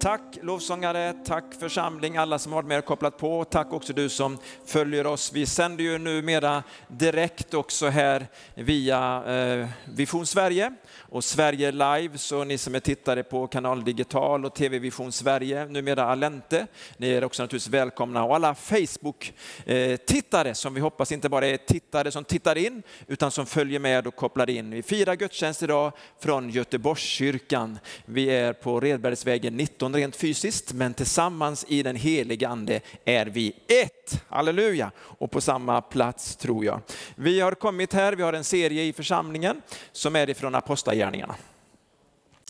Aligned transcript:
Tack 0.05 0.39
lovsångare, 0.43 1.13
tack 1.13 1.45
församling, 1.61 2.17
alla 2.17 2.39
som 2.39 2.53
har 2.53 2.63
varit 2.63 2.69
med 2.69 2.79
och 2.79 2.85
kopplat 2.85 3.19
på. 3.19 3.45
Tack 3.45 3.73
också 3.73 3.93
du 3.93 4.09
som 4.09 4.39
följer 4.67 5.07
oss. 5.07 5.33
Vi 5.33 5.47
sänder 5.47 5.85
ju 5.85 5.99
numera 5.99 6.63
direkt 6.89 7.55
också 7.55 7.89
här 7.89 8.27
via 8.55 9.25
eh, 9.27 9.69
Vision 9.85 10.27
Sverige 10.27 10.73
och 11.15 11.25
Sverige 11.25 11.73
Live. 11.73 12.19
Så 12.19 12.45
ni 12.45 12.59
som 12.59 12.75
är 12.75 12.81
tittare 12.81 13.23
på 13.23 13.47
kanal 13.47 13.85
Digital 13.85 14.45
och 14.45 14.55
TV 14.55 14.79
Vision 14.79 15.13
Sverige, 15.13 15.67
numera 15.67 16.05
Alente, 16.05 16.67
ni 16.97 17.11
är 17.11 17.25
också 17.25 17.43
naturligtvis 17.43 17.73
välkomna. 17.73 18.25
Och 18.25 18.35
alla 18.35 18.55
Facebook-tittare 18.55 20.55
som 20.55 20.75
vi 20.75 20.81
hoppas 20.81 21.13
inte 21.13 21.29
bara 21.29 21.47
är 21.47 21.57
tittare 21.57 22.11
som 22.11 22.25
tittar 22.25 22.59
in, 22.59 22.83
utan 23.07 23.31
som 23.31 23.47
följer 23.47 23.79
med 23.79 24.07
och 24.07 24.17
kopplar 24.17 24.51
in. 24.51 24.71
Vi 24.71 24.83
firar 24.83 25.15
gudstjänst 25.15 25.63
idag 25.63 25.93
från 26.21 26.51
Göteborgskyrkan. 26.51 27.79
Vi 28.05 28.31
är 28.31 28.53
på 28.53 28.81
Redbergsvägen 28.81 29.57
19 29.57 29.95
rent 29.95 30.17
fysiskt, 30.17 30.73
men 30.73 30.95
tillsammans 30.95 31.65
i 31.69 31.83
den 31.83 31.97
heliga 31.97 32.49
ande 32.49 32.81
är 33.05 33.27
vi 33.27 33.55
ett. 33.69 34.23
Halleluja! 34.29 34.91
Och 34.99 35.31
på 35.31 35.41
samma 35.41 35.81
plats 35.81 36.37
tror 36.37 36.65
jag. 36.65 36.81
Vi 37.15 37.41
har 37.41 37.53
kommit 37.53 37.93
här, 37.93 38.13
vi 38.13 38.23
har 38.23 38.33
en 38.33 38.45
serie 38.45 38.83
i 38.83 38.93
församlingen 38.93 39.63
som 39.93 40.17
är 40.17 40.31
ifrån 40.31 40.55
Apostlagärningarna. 40.55 41.04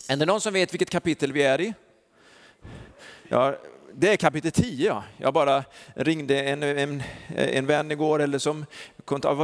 Är 0.07 0.15
det 0.17 0.25
någon 0.25 0.41
som 0.41 0.53
vet 0.53 0.73
vilket 0.73 0.89
kapitel 0.89 1.31
vi 1.31 1.43
är 1.43 1.61
i? 1.61 1.73
Ja, 3.29 3.55
det 3.97 4.13
är 4.13 4.17
kapitel 4.17 4.51
10. 4.51 4.87
Ja. 4.87 5.03
Jag 5.17 5.33
bara 5.33 5.63
ringde 5.95 6.43
en, 6.43 6.63
en, 6.63 7.03
en 7.35 7.65
vän 7.65 7.91
igår 7.91 8.21
eller 8.21 8.39
som 8.39 8.65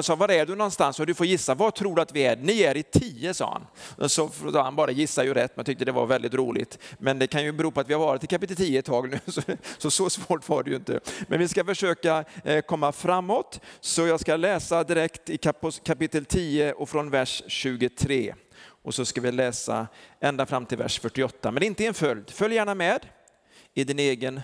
sa, 0.04 0.16
var 0.16 0.32
är 0.32 0.46
du 0.46 0.56
någonstans? 0.56 1.00
Och 1.00 1.06
du 1.06 1.14
får 1.14 1.26
gissa, 1.26 1.56
vad 1.56 1.76
tror 1.76 1.96
du 1.96 2.02
att 2.02 2.16
vi 2.16 2.26
är? 2.26 2.36
Ni 2.36 2.62
är 2.62 2.78
i 2.78 2.84
10, 2.84 3.34
sa 3.34 3.52
han. 3.54 3.68
Och 3.98 4.12
så 4.12 4.30
han 4.54 4.76
bara 4.76 4.92
gissar 4.92 5.24
ju 5.24 5.34
rätt, 5.34 5.52
men 5.56 5.66
tyckte 5.66 5.86
det 5.86 5.92
var 5.92 6.06
väldigt 6.06 6.34
roligt. 6.34 6.78
Men 6.98 7.20
det 7.20 7.28
kan 7.28 7.44
ju 7.44 7.52
bero 7.52 7.72
på 7.72 7.80
att 7.80 7.90
vi 7.90 7.94
har 7.94 8.02
varit 8.02 8.24
i 8.24 8.28
kapitel 8.28 8.56
10 8.56 8.80
ett 8.80 8.86
tag 8.86 9.10
nu, 9.10 9.20
så 9.32 9.42
så, 9.78 9.92
så 9.92 10.10
svårt 10.10 10.50
var 10.50 10.64
det 10.64 10.70
ju 10.70 10.76
inte. 10.76 11.00
Men 11.28 11.40
vi 11.40 11.48
ska 11.48 11.66
försöka 11.66 12.24
eh, 12.44 12.62
komma 12.62 12.92
framåt, 12.92 13.60
så 13.80 14.08
jag 14.08 14.20
ska 14.20 14.36
läsa 14.36 14.84
direkt 14.84 15.30
i 15.30 15.38
kapitel 15.84 16.26
10 16.26 16.74
och 16.74 16.90
från 16.90 17.10
vers 17.10 17.44
23. 17.48 18.34
Och 18.82 18.96
så 18.96 19.06
ska 19.06 19.22
vi 19.22 19.32
läsa 19.32 19.88
ända 20.20 20.46
fram 20.46 20.66
till 20.66 20.78
vers 20.78 21.00
48, 21.00 21.52
men 21.52 21.64
inte 21.64 21.84
i 21.84 21.88
en 21.88 21.94
följd. 21.94 22.30
Följ 22.30 22.56
gärna 22.56 22.76
med 22.76 23.06
i 23.74 23.84
din 23.84 24.00
egen 24.00 24.42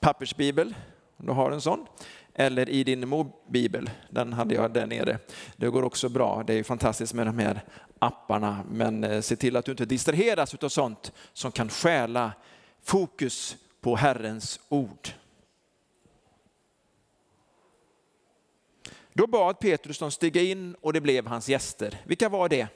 pappersbibel, 0.00 0.74
om 1.16 1.26
du 1.26 1.32
har 1.32 1.50
en 1.50 1.60
sån, 1.60 1.86
eller 2.34 2.68
i 2.68 2.84
din 2.84 3.08
mobilbibel. 3.08 3.90
Den 4.10 4.32
hade 4.32 4.54
jag 4.54 4.72
där 4.72 4.86
nere. 4.86 5.18
Det 5.56 5.68
går 5.68 5.82
också 5.82 6.08
bra. 6.08 6.42
Det 6.46 6.54
är 6.54 6.62
fantastiskt 6.62 7.14
med 7.14 7.26
de 7.26 7.38
här 7.38 7.64
apparna, 7.98 8.64
men 8.70 9.04
eh, 9.04 9.20
se 9.20 9.36
till 9.36 9.56
att 9.56 9.64
du 9.64 9.70
inte 9.70 9.84
distraheras 9.84 10.54
av 10.54 10.68
sånt 10.68 11.12
som 11.32 11.52
kan 11.52 11.68
stjäla 11.68 12.32
fokus 12.82 13.56
på 13.80 13.96
Herrens 13.96 14.60
ord. 14.68 15.08
Då 19.12 19.26
bad 19.26 19.58
Petrus 19.58 19.98
dem 19.98 20.10
stiga 20.10 20.42
in 20.42 20.74
och 20.80 20.92
det 20.92 21.00
blev 21.00 21.26
hans 21.26 21.48
gäster. 21.48 22.00
Vilka 22.04 22.28
var 22.28 22.48
det? 22.48 22.68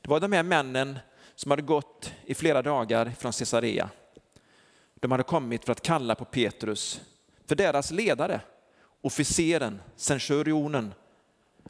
Det 0.00 0.08
var 0.08 0.20
de 0.20 0.32
här 0.32 0.42
männen 0.42 0.98
som 1.34 1.50
hade 1.50 1.62
gått 1.62 2.12
i 2.24 2.34
flera 2.34 2.62
dagar 2.62 3.12
från 3.18 3.32
Caesarea. 3.32 3.90
De 4.94 5.10
hade 5.10 5.22
kommit 5.22 5.64
för 5.64 5.72
att 5.72 5.82
kalla 5.82 6.14
på 6.14 6.24
Petrus, 6.24 7.00
för 7.46 7.56
deras 7.56 7.90
ledare, 7.90 8.40
officeren, 9.00 9.82
centurionen, 9.96 10.94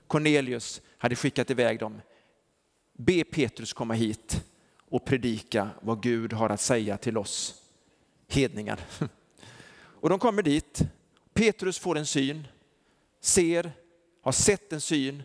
Cornelius 0.07 0.81
hade 0.99 1.17
skickat 1.17 1.51
iväg 1.51 1.79
dem. 1.79 2.01
Be 2.93 3.25
Petrus 3.25 3.73
komma 3.73 3.95
hit 3.95 4.45
och 4.91 5.05
predika 5.05 5.71
vad 5.81 6.03
Gud 6.03 6.33
har 6.33 6.51
att 6.51 6.61
säga 6.61 6.97
till 6.99 7.19
oss 7.19 7.63
hedningar. 8.29 8.81
Och 10.01 10.09
de 10.09 10.19
kommer 10.19 10.43
dit. 10.43 10.83
Petrus 11.35 11.79
får 11.79 11.99
en 11.99 12.07
syn, 12.07 12.47
ser, 13.21 13.73
har 14.23 14.33
sett 14.33 14.73
en 14.73 14.81
syn 14.81 15.23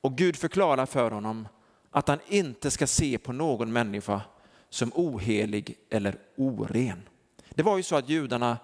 och 0.00 0.18
Gud 0.18 0.36
förklarar 0.36 0.86
för 0.86 1.10
honom 1.10 1.48
att 1.92 2.08
han 2.08 2.18
inte 2.28 2.70
ska 2.70 2.86
se 2.86 3.18
på 3.18 3.32
någon 3.32 3.72
människa 3.72 4.20
som 4.68 4.92
ohelig 4.94 5.76
eller 5.90 6.16
oren. 6.36 7.02
Det 7.50 7.62
var 7.62 7.76
ju 7.76 7.82
så 7.82 7.96
att 7.96 8.08
judarna, 8.08 8.58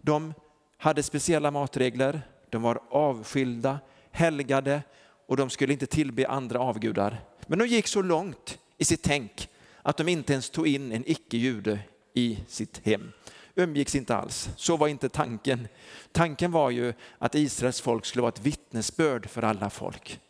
de 0.00 0.34
hade 0.76 1.02
speciella 1.02 1.50
matregler, 1.50 2.22
de 2.50 2.62
var 2.62 2.80
avskilda, 2.90 3.78
helgade 4.10 4.82
och 5.26 5.36
de 5.36 5.50
skulle 5.50 5.72
inte 5.72 5.86
tillbe 5.86 6.28
andra 6.28 6.60
avgudar. 6.60 7.20
Men 7.46 7.58
de 7.58 7.66
gick 7.66 7.86
så 7.86 8.02
långt 8.02 8.58
i 8.78 8.84
sitt 8.84 9.02
tänk 9.02 9.48
att 9.82 9.96
de 9.96 10.08
inte 10.08 10.32
ens 10.32 10.50
tog 10.50 10.66
in 10.66 10.92
en 10.92 11.10
icke-jude 11.10 11.78
i 12.14 12.38
sitt 12.48 12.80
hem. 12.84 13.12
Umgicks 13.54 13.94
inte 13.94 14.16
alls. 14.16 14.50
Så 14.56 14.76
var 14.76 14.88
inte 14.88 15.08
tanken. 15.08 15.68
Tanken 16.12 16.52
var 16.52 16.70
ju 16.70 16.92
att 17.18 17.34
Israels 17.34 17.80
folk 17.80 18.06
skulle 18.06 18.22
vara 18.22 18.32
ett 18.32 18.46
vittnesbörd 18.46 19.28
för 19.28 19.42
alla 19.42 19.70
folk. 19.70 20.20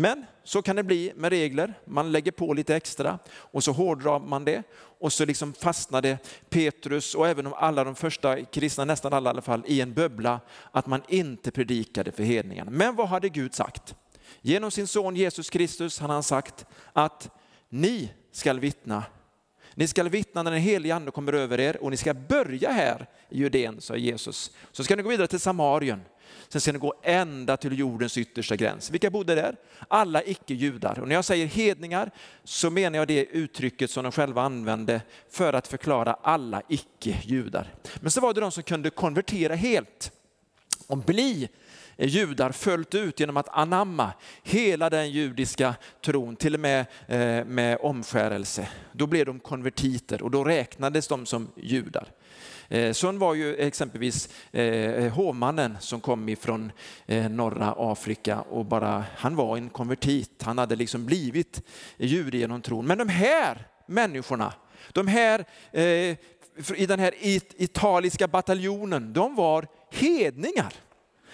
Men 0.00 0.24
så 0.44 0.62
kan 0.62 0.76
det 0.76 0.82
bli 0.82 1.12
med 1.16 1.30
regler. 1.30 1.74
Man 1.84 2.12
lägger 2.12 2.32
på 2.32 2.54
lite 2.54 2.76
extra 2.76 3.18
och 3.36 3.64
så 3.64 3.72
hårdrar 3.72 4.20
man 4.20 4.44
det 4.44 4.62
och 4.76 5.12
så 5.12 5.24
liksom 5.24 5.52
fastnade 5.52 6.18
Petrus 6.48 7.14
och 7.14 7.28
även 7.28 7.54
alla 7.54 7.84
de 7.84 7.94
första 7.94 8.44
kristna, 8.44 8.84
nästan 8.84 9.12
alla 9.12 9.30
i 9.30 9.32
alla 9.32 9.42
fall, 9.42 9.62
i 9.66 9.80
en 9.80 9.94
bubbla 9.94 10.40
att 10.72 10.86
man 10.86 11.02
inte 11.08 11.50
predikade 11.50 12.12
för 12.12 12.22
hedningarna. 12.22 12.70
Men 12.70 12.96
vad 12.96 13.08
hade 13.08 13.28
Gud 13.28 13.54
sagt? 13.54 13.94
Genom 14.40 14.70
sin 14.70 14.86
son 14.86 15.16
Jesus 15.16 15.50
Kristus 15.50 15.98
hade 15.98 16.12
han 16.12 16.22
sagt 16.22 16.66
att 16.92 17.30
ni 17.68 18.12
skall 18.32 18.60
vittna. 18.60 19.04
Ni 19.74 19.88
skall 19.88 20.08
vittna 20.08 20.42
när 20.42 20.50
den 20.50 20.60
helige 20.60 20.94
ande 20.94 21.10
kommer 21.10 21.32
över 21.32 21.60
er 21.60 21.82
och 21.82 21.90
ni 21.90 21.96
ska 21.96 22.14
börja 22.14 22.70
här 22.70 23.06
i 23.28 23.38
Judeen, 23.38 23.80
sa 23.80 23.96
Jesus. 23.96 24.50
Så 24.72 24.84
ska 24.84 24.96
ni 24.96 25.02
gå 25.02 25.08
vidare 25.08 25.26
till 25.26 25.40
Samarien 25.40 26.00
Sen 26.48 26.60
ska 26.60 26.72
ni 26.72 26.78
gå 26.78 26.94
ända 27.02 27.56
till 27.56 27.78
jordens 27.78 28.18
yttersta 28.18 28.56
gräns. 28.56 28.90
Vilka 28.90 29.10
bodde 29.10 29.34
där? 29.34 29.56
Alla 29.88 30.22
icke-judar. 30.22 30.98
Och 30.98 31.08
när 31.08 31.14
jag 31.14 31.24
säger 31.24 31.46
hedningar 31.46 32.10
så 32.44 32.70
menar 32.70 32.98
jag 32.98 33.08
det 33.08 33.24
uttrycket 33.24 33.90
som 33.90 34.02
de 34.02 34.12
själva 34.12 34.42
använde 34.42 35.00
för 35.30 35.52
att 35.52 35.68
förklara 35.68 36.16
alla 36.22 36.62
icke-judar. 36.68 37.74
Men 38.00 38.10
så 38.10 38.20
var 38.20 38.34
det 38.34 38.40
de 38.40 38.52
som 38.52 38.62
kunde 38.62 38.90
konvertera 38.90 39.54
helt 39.54 40.12
och 40.86 40.98
bli 40.98 41.48
judar 42.06 42.52
fullt 42.52 42.94
ut 42.94 43.20
genom 43.20 43.36
att 43.36 43.48
anamma 43.48 44.12
hela 44.42 44.90
den 44.90 45.10
judiska 45.10 45.74
tron, 46.04 46.36
till 46.36 46.54
och 46.54 46.60
med 46.60 46.86
eh, 47.06 47.44
med 47.44 47.78
omskärelse. 47.80 48.68
Då 48.92 49.06
blev 49.06 49.26
de 49.26 49.40
konvertiter 49.40 50.22
och 50.22 50.30
då 50.30 50.44
räknades 50.44 51.08
de 51.08 51.26
som 51.26 51.48
judar. 51.56 52.08
Eh, 52.72 52.92
sån 52.92 53.18
var 53.18 53.34
ju 53.34 53.56
exempelvis 53.56 54.28
eh, 54.52 55.12
hovmannen 55.12 55.76
som 55.80 56.00
kom 56.00 56.28
ifrån 56.28 56.72
eh, 57.06 57.30
norra 57.30 57.74
Afrika 57.78 58.40
och 58.40 58.64
bara, 58.64 59.04
han 59.16 59.36
var 59.36 59.56
en 59.56 59.68
konvertit, 59.70 60.42
han 60.42 60.58
hade 60.58 60.76
liksom 60.76 61.06
blivit 61.06 61.62
jude 61.96 62.38
genom 62.38 62.62
tron. 62.62 62.86
Men 62.86 62.98
de 62.98 63.08
här 63.08 63.66
människorna, 63.86 64.52
de 64.92 65.06
här 65.06 65.44
eh, 65.72 66.16
i 66.76 66.86
den 66.86 67.00
här 67.00 67.14
italiska 67.56 68.28
bataljonen, 68.28 69.12
de 69.12 69.34
var 69.34 69.66
hedningar. 69.90 70.74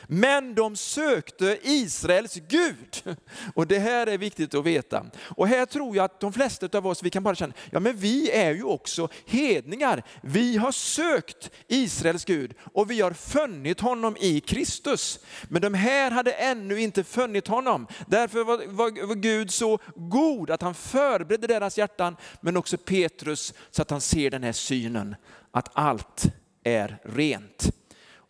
Men 0.06 0.54
de 0.54 0.76
sökte 0.76 1.58
Israels 1.62 2.34
Gud. 2.48 3.02
Och 3.54 3.66
det 3.66 3.78
här 3.78 4.06
är 4.06 4.18
viktigt 4.18 4.54
att 4.54 4.64
veta. 4.64 5.06
Och 5.18 5.48
här 5.48 5.66
tror 5.66 5.96
jag 5.96 6.04
att 6.04 6.20
de 6.20 6.32
flesta 6.32 6.78
av 6.78 6.86
oss, 6.86 7.02
vi 7.02 7.10
kan 7.10 7.22
bara 7.22 7.34
känna, 7.34 7.52
ja 7.70 7.80
men 7.80 7.96
vi 7.96 8.30
är 8.30 8.54
ju 8.54 8.62
också 8.62 9.08
hedningar. 9.26 10.02
Vi 10.22 10.56
har 10.56 10.72
sökt 10.72 11.50
Israels 11.68 12.24
Gud 12.24 12.54
och 12.72 12.90
vi 12.90 13.00
har 13.00 13.12
funnit 13.12 13.80
honom 13.80 14.16
i 14.20 14.40
Kristus. 14.40 15.18
Men 15.48 15.62
de 15.62 15.74
här 15.74 16.10
hade 16.10 16.32
ännu 16.32 16.80
inte 16.80 17.04
funnit 17.04 17.48
honom. 17.48 17.86
Därför 18.06 18.44
var, 18.44 18.66
var, 18.66 19.06
var 19.06 19.14
Gud 19.14 19.50
så 19.50 19.78
god 19.94 20.50
att 20.50 20.62
han 20.62 20.74
förberedde 20.74 21.46
deras 21.46 21.78
hjärtan, 21.78 22.16
men 22.40 22.56
också 22.56 22.76
Petrus 22.76 23.54
så 23.70 23.82
att 23.82 23.90
han 23.90 24.00
ser 24.00 24.30
den 24.30 24.42
här 24.42 24.52
synen, 24.52 25.16
att 25.50 25.70
allt 25.72 26.24
är 26.64 26.98
rent. 27.04 27.72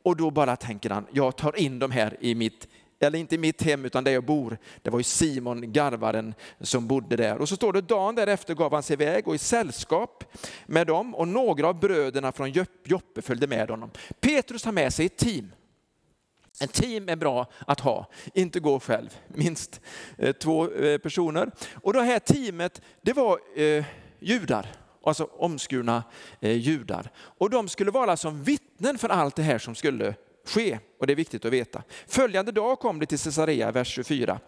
Och 0.07 0.17
då 0.17 0.31
bara 0.31 0.57
tänker 0.57 0.91
han, 0.91 1.07
jag 1.13 1.37
tar 1.37 1.59
in 1.59 1.79
de 1.79 1.91
här 1.91 2.17
i 2.21 2.35
mitt, 2.35 2.69
eller 2.99 3.19
inte 3.19 3.35
i 3.35 3.39
mitt 3.39 3.63
hem 3.63 3.85
utan 3.85 4.05
där 4.05 4.13
jag 4.13 4.25
bor. 4.25 4.59
Det 4.83 4.91
var 4.91 4.99
ju 4.99 5.03
Simon, 5.05 5.73
garvaren, 5.73 6.35
som 6.61 6.87
bodde 6.87 7.17
där. 7.17 7.39
Och 7.39 7.49
så 7.49 7.57
står 7.57 7.73
det, 7.73 7.81
dagen 7.81 8.15
därefter 8.15 8.55
gav 8.55 8.73
han 8.73 8.83
sig 8.83 8.95
iväg 8.95 9.29
och 9.29 9.35
i 9.35 9.39
sällskap 9.39 10.25
med 10.67 10.87
dem 10.87 11.15
och 11.15 11.29
några 11.29 11.69
av 11.69 11.81
bröderna 11.81 12.33
från 12.33 12.53
Joppe 12.85 13.23
följde 13.23 13.47
med 13.47 13.71
honom. 13.71 13.91
Petrus 14.21 14.63
tar 14.63 14.73
med 14.73 14.95
sig 14.95 15.07
ett 15.07 15.17
team. 15.17 15.53
En 16.61 16.69
team 16.69 17.09
är 17.09 17.17
bra 17.17 17.47
att 17.67 17.81
ha, 17.81 18.11
inte 18.35 18.61
gå 18.61 18.81
själv. 18.81 19.09
Minst 19.29 19.81
eh, 20.19 20.33
två 20.33 20.71
eh, 20.71 20.99
personer. 20.99 21.51
Och 21.83 21.93
det 21.93 22.03
här 22.03 22.19
teamet, 22.19 22.83
det 23.03 23.13
var 23.13 23.39
eh, 23.57 23.85
judar, 24.19 24.67
alltså 25.05 25.25
omskurna 25.25 26.05
eh, 26.41 26.57
judar. 26.57 27.11
Och 27.17 27.51
de 27.51 27.69
skulle 27.69 27.91
vara 27.91 28.17
som 28.17 28.43
vittnen 28.43 28.66
för 28.99 29.09
allt 29.09 29.37
det 29.37 29.43
här 29.43 29.59
som 29.59 29.75
skulle 29.75 30.15
ske. 30.47 30.79
Och 31.01 31.07
det 31.07 31.13
är 31.13 31.17
viktigt 31.17 31.45
att 31.45 31.53
veta. 31.53 31.83
Följande 32.07 32.53
dag 32.53 32.79
kom 32.79 32.99
det 32.99 33.07
till 33.07 33.19
Caesarea, 33.19 33.73
vers 33.73 33.89
24. 33.89 34.41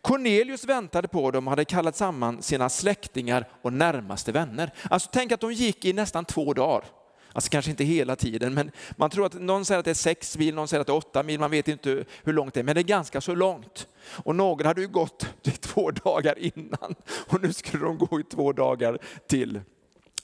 Cornelius 0.00 0.64
väntade 0.64 1.08
på 1.08 1.30
dem 1.30 1.46
och 1.46 1.50
hade 1.50 1.64
kallat 1.64 1.96
samman 1.96 2.42
sina 2.42 2.68
släktingar 2.68 3.48
och 3.62 3.72
närmaste 3.72 4.32
vänner. 4.32 4.72
Alltså 4.90 5.10
tänk 5.12 5.32
att 5.32 5.40
de 5.40 5.52
gick 5.52 5.84
i 5.84 5.92
nästan 5.92 6.24
två 6.24 6.54
dagar. 6.54 6.84
Alltså 7.32 7.50
kanske 7.50 7.70
inte 7.70 7.84
hela 7.84 8.16
tiden, 8.16 8.54
men 8.54 8.70
man 8.96 9.10
tror 9.10 9.26
att 9.26 9.34
någon 9.34 9.64
säger 9.64 9.78
att 9.78 9.84
det 9.84 9.90
är 9.90 9.94
sex 9.94 10.38
mil, 10.38 10.54
någon 10.54 10.68
säger 10.68 10.80
att 10.80 10.86
det 10.86 10.92
är 10.92 10.96
åtta 10.96 11.22
mil, 11.22 11.40
man 11.40 11.50
vet 11.50 11.68
inte 11.68 12.04
hur 12.24 12.32
långt 12.32 12.54
det 12.54 12.60
är, 12.60 12.64
men 12.64 12.74
det 12.74 12.80
är 12.80 12.84
ganska 12.84 13.20
så 13.20 13.34
långt. 13.34 13.88
Och 14.04 14.36
några 14.36 14.68
hade 14.68 14.80
ju 14.80 14.88
gått 14.88 15.26
i 15.42 15.50
två 15.50 15.90
dagar 15.90 16.38
innan 16.38 16.94
och 17.28 17.42
nu 17.42 17.52
skulle 17.52 17.84
de 17.84 17.98
gå 17.98 18.20
i 18.20 18.24
två 18.24 18.52
dagar 18.52 18.98
till. 19.26 19.60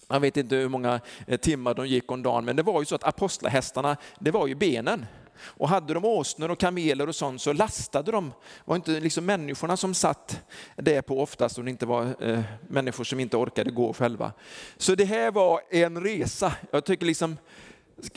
Man 0.09 0.23
vet 0.23 0.37
inte 0.37 0.57
hur 0.57 0.69
många 0.69 1.01
eh, 1.27 1.41
timmar 1.41 1.75
de 1.75 1.87
gick 1.87 2.13
om 2.13 2.23
dagen, 2.23 2.45
men 2.45 2.57
det 2.57 2.63
var 2.63 2.81
ju 2.81 2.87
så 2.87 2.95
att 2.95 3.05
apostlahästarna, 3.05 3.97
det 4.19 4.31
var 4.31 4.47
ju 4.47 4.55
benen. 4.55 5.07
Och 5.41 5.69
hade 5.69 5.95
de 5.95 6.05
åsnor 6.05 6.51
och 6.51 6.59
kameler 6.59 7.09
och 7.09 7.17
sånt 7.17 7.43
så 7.43 7.53
lastade 7.53 8.13
de, 8.13 8.29
det 8.29 8.35
var 8.65 8.77
inte 8.77 9.01
liksom 9.01 9.27
människorna 9.27 9.77
som 9.77 9.95
satt 9.95 10.41
där 10.77 11.03
på 11.03 11.23
oftast 11.23 11.59
om 11.59 11.65
det 11.65 11.71
inte 11.71 11.87
var 11.87 12.29
eh, 12.29 12.41
människor 12.69 13.05
som 13.05 13.21
inte 13.21 13.37
orkade 13.37 13.71
gå 13.71 13.93
själva. 13.93 14.33
Så 14.77 14.95
det 14.95 15.05
här 15.05 15.31
var 15.31 15.61
en 15.71 16.03
resa. 16.03 16.53
Jag 16.71 16.85
tycker 16.85 17.07
liksom, 17.07 17.37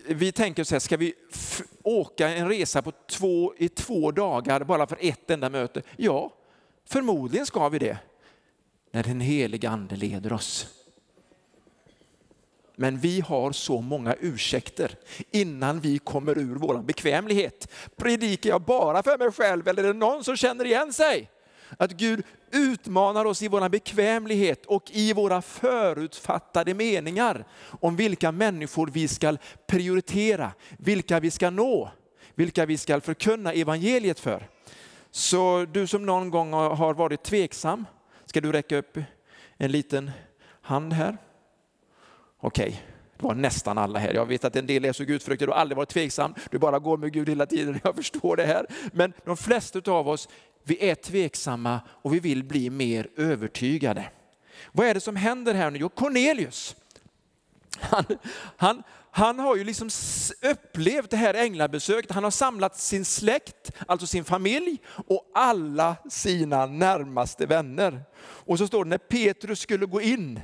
vi 0.07 0.31
tänker 0.31 0.63
så 0.63 0.75
här, 0.75 0.79
ska 0.79 0.97
vi 0.97 1.13
åka 1.83 2.29
en 2.29 2.49
resa 2.49 2.81
på 2.81 2.91
två, 3.09 3.53
i 3.57 3.69
två 3.69 4.11
dagar 4.11 4.63
bara 4.63 4.87
för 4.87 4.97
ett 4.99 5.29
enda 5.29 5.49
möte? 5.49 5.81
Ja, 5.97 6.33
förmodligen 6.85 7.45
ska 7.45 7.69
vi 7.69 7.79
det. 7.79 7.97
När 8.91 9.03
den 9.03 9.21
heliga 9.21 9.69
ande 9.69 9.95
leder 9.95 10.33
oss. 10.33 10.80
Men 12.75 12.99
vi 12.99 13.21
har 13.21 13.51
så 13.51 13.81
många 13.81 14.15
ursäkter 14.19 14.95
innan 15.31 15.79
vi 15.79 15.99
kommer 15.99 16.37
ur 16.37 16.55
vår 16.55 16.77
bekvämlighet. 16.77 17.67
Predikar 17.95 18.49
jag 18.49 18.61
bara 18.61 19.03
för 19.03 19.17
mig 19.17 19.31
själv 19.31 19.67
eller 19.67 19.83
är 19.83 19.87
det 19.87 19.93
någon 19.93 20.23
som 20.23 20.37
känner 20.37 20.65
igen 20.65 20.93
sig? 20.93 21.29
Att 21.77 21.91
Gud 21.91 22.23
utmanar 22.51 23.25
oss 23.25 23.41
i 23.41 23.47
vår 23.47 23.69
bekvämlighet 23.69 24.65
och 24.65 24.91
i 24.91 25.13
våra 25.13 25.41
förutfattade 25.41 26.73
meningar 26.73 27.45
om 27.79 27.95
vilka 27.95 28.31
människor 28.31 28.87
vi 28.87 29.07
ska 29.07 29.37
prioritera, 29.67 30.51
vilka 30.77 31.19
vi 31.19 31.31
ska 31.31 31.49
nå, 31.49 31.91
vilka 32.35 32.65
vi 32.65 32.77
ska 32.77 33.01
förkunna 33.01 33.53
evangeliet 33.53 34.19
för. 34.19 34.47
Så 35.11 35.65
du 35.71 35.87
som 35.87 36.05
någon 36.05 36.29
gång 36.29 36.53
har 36.53 36.93
varit 36.93 37.23
tveksam, 37.23 37.85
ska 38.25 38.41
du 38.41 38.51
räcka 38.51 38.77
upp 38.77 38.97
en 39.57 39.71
liten 39.71 40.11
hand 40.61 40.93
här? 40.93 41.17
Okej, 42.43 42.67
okay. 42.67 42.79
det 43.17 43.23
var 43.23 43.35
nästan 43.35 43.77
alla 43.77 43.99
här. 43.99 44.13
Jag 44.13 44.25
vet 44.25 44.45
att 44.45 44.55
en 44.55 44.67
del 44.67 44.85
är 44.85 44.93
så 44.93 45.03
gudfruktiga, 45.03 45.45
du 45.45 45.51
har 45.51 45.59
aldrig 45.59 45.77
varit 45.77 45.89
tveksam, 45.89 46.33
du 46.51 46.59
bara 46.59 46.79
går 46.79 46.97
med 46.97 47.13
Gud 47.13 47.29
hela 47.29 47.45
tiden, 47.45 47.79
jag 47.83 47.95
förstår 47.95 48.35
det 48.35 48.45
här. 48.45 48.65
Men 48.93 49.13
de 49.25 49.37
flesta 49.37 49.91
av 49.91 50.09
oss, 50.09 50.29
vi 50.63 50.89
är 50.89 50.95
tveksamma 50.95 51.79
och 51.87 52.13
vi 52.13 52.19
vill 52.19 52.43
bli 52.43 52.69
mer 52.69 53.07
övertygade. 53.17 54.05
Vad 54.71 54.87
är 54.87 54.93
det 54.93 54.99
som 54.99 55.15
händer 55.15 55.53
här 55.53 55.71
nu? 55.71 55.79
Jo, 55.79 55.89
Cornelius, 55.89 56.75
han, 57.79 58.05
han, 58.57 58.83
han 59.11 59.39
har 59.39 59.55
ju 59.55 59.63
liksom 59.63 59.89
upplevt 60.41 61.09
det 61.09 61.17
här 61.17 61.33
änglabesöket. 61.33 62.11
Han 62.11 62.23
har 62.23 62.31
samlat 62.31 62.77
sin 62.77 63.05
släkt, 63.05 63.71
alltså 63.87 64.07
sin 64.07 64.23
familj 64.23 64.77
och 65.07 65.31
alla 65.33 65.95
sina 66.09 66.65
närmaste 66.65 67.45
vänner. 67.45 68.01
Och 68.21 68.57
så 68.57 68.67
står 68.67 68.83
det 68.83 68.89
när 68.89 68.97
Petrus 68.97 69.59
skulle 69.59 69.85
gå 69.85 70.01
in 70.01 70.39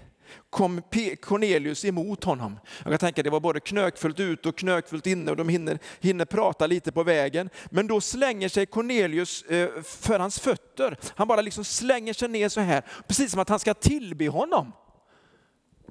kom 0.50 0.82
Cornelius 1.22 1.86
emot 1.86 2.24
honom. 2.24 2.60
Jag 2.84 2.92
kan 2.92 3.00
tänka 3.00 3.24
det 3.24 3.30
var 3.30 3.40
både 3.40 3.60
knökfullt 3.60 4.20
ut 4.20 4.46
och 4.46 4.58
knökfullt 4.58 5.08
inne 5.08 5.32
och 5.32 5.38
de 5.38 5.50
hinner, 5.50 5.80
hinner 6.00 6.26
prata 6.26 6.68
lite 6.68 6.92
på 6.92 7.04
vägen. 7.04 7.50
Men 7.70 7.88
då 7.88 8.02
slänger 8.02 8.50
sig 8.50 8.66
Cornelius 8.66 9.44
eh, 9.44 9.70
för 9.84 10.20
hans 10.20 10.40
fötter. 10.40 10.98
Han 11.16 11.28
bara 11.28 11.42
liksom 11.42 11.64
slänger 11.66 12.14
sig 12.14 12.30
ner 12.30 12.50
så 12.50 12.62
här, 12.62 12.84
precis 13.08 13.32
som 13.32 13.40
att 13.40 13.50
han 13.50 13.60
ska 13.60 13.74
tillbe 13.74 14.28
honom. 14.28 14.72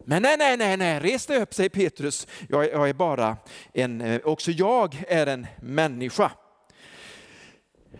Men 0.04 0.22
nej, 0.22 0.36
nej, 0.36 0.56
nej, 0.56 0.76
nej, 0.76 1.00
res 1.00 1.26
dig 1.26 1.42
upp, 1.42 1.54
säger 1.54 1.70
Petrus. 1.70 2.26
Jag, 2.48 2.64
jag 2.70 2.88
är 2.88 2.94
bara 2.94 3.36
en, 3.72 4.00
eh, 4.00 4.20
också 4.24 4.50
jag 4.50 5.04
är 5.08 5.26
en 5.26 5.46
människa. 5.60 6.32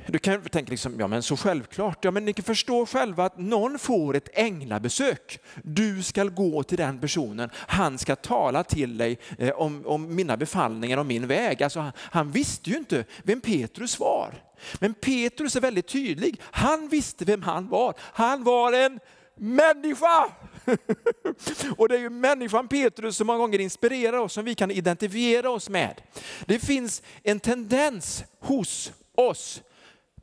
Du 0.07 0.19
kan 0.19 0.43
tänka 0.43 0.71
liksom, 0.71 1.01
ja 1.01 1.09
men 1.09 1.23
så 1.23 1.37
självklart, 1.37 2.05
ja 2.05 2.11
men 2.11 2.25
ni 2.25 2.33
kan 2.33 2.45
förstå 2.45 2.87
själva 2.87 3.25
att 3.25 3.39
någon 3.39 3.79
får 3.79 4.17
ett 4.17 4.29
änglabesök. 4.33 5.39
Du 5.63 6.03
ska 6.03 6.25
gå 6.25 6.63
till 6.63 6.79
den 6.79 7.01
personen, 7.01 7.51
han 7.55 7.99
ska 7.99 8.17
tala 8.17 8.65
till 8.65 8.99
dig 8.99 9.19
eh, 9.39 9.51
om, 9.51 9.87
om 9.87 10.15
mina 10.15 10.37
befallningar 10.37 10.99
och 10.99 11.07
min 11.07 11.27
väg. 11.27 11.63
Alltså, 11.63 11.81
han, 11.81 11.93
han 11.97 12.31
visste 12.31 12.71
ju 12.71 12.77
inte 12.77 13.05
vem 13.23 13.41
Petrus 13.41 14.01
var. 14.01 14.35
Men 14.79 14.95
Petrus 14.95 15.57
är 15.57 15.61
väldigt 15.61 15.89
tydlig, 15.89 16.41
han 16.43 16.89
visste 16.89 17.25
vem 17.25 17.43
han 17.43 17.69
var. 17.69 17.95
Han 17.99 18.45
var 18.45 18.73
en 18.73 19.01
människa! 19.35 20.29
och 21.77 21.89
det 21.89 21.95
är 21.95 22.01
ju 22.01 22.11
människan 22.11 22.69
Petrus 22.69 23.17
som 23.17 23.27
många 23.27 23.39
gånger 23.39 23.59
inspirerar 23.59 24.19
oss, 24.19 24.33
som 24.33 24.45
vi 24.45 24.55
kan 24.55 24.71
identifiera 24.71 25.51
oss 25.51 25.69
med. 25.69 26.01
Det 26.47 26.59
finns 26.59 27.03
en 27.23 27.41
tendens 27.41 28.25
hos 28.41 28.93
oss 29.15 29.63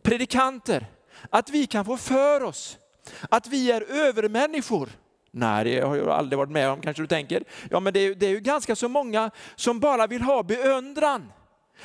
predikanter, 0.03 0.85
att 1.29 1.49
vi 1.49 1.67
kan 1.67 1.85
få 1.85 1.97
för 1.97 2.43
oss 2.43 2.77
att 3.29 3.47
vi 3.47 3.71
är 3.71 3.81
övermänniskor. 3.81 4.89
Nej, 5.31 5.63
det 5.63 5.81
har 5.81 5.95
jag 5.95 6.09
aldrig 6.09 6.37
varit 6.37 6.51
med 6.51 6.69
om 6.69 6.81
kanske 6.81 7.03
du 7.03 7.07
tänker. 7.07 7.43
Ja, 7.69 7.79
men 7.79 7.93
det 7.93 7.99
är, 7.99 8.15
det 8.15 8.25
är 8.25 8.29
ju 8.29 8.39
ganska 8.39 8.75
så 8.75 8.87
många 8.87 9.31
som 9.55 9.79
bara 9.79 10.07
vill 10.07 10.21
ha 10.21 10.43
beundran. 10.43 11.31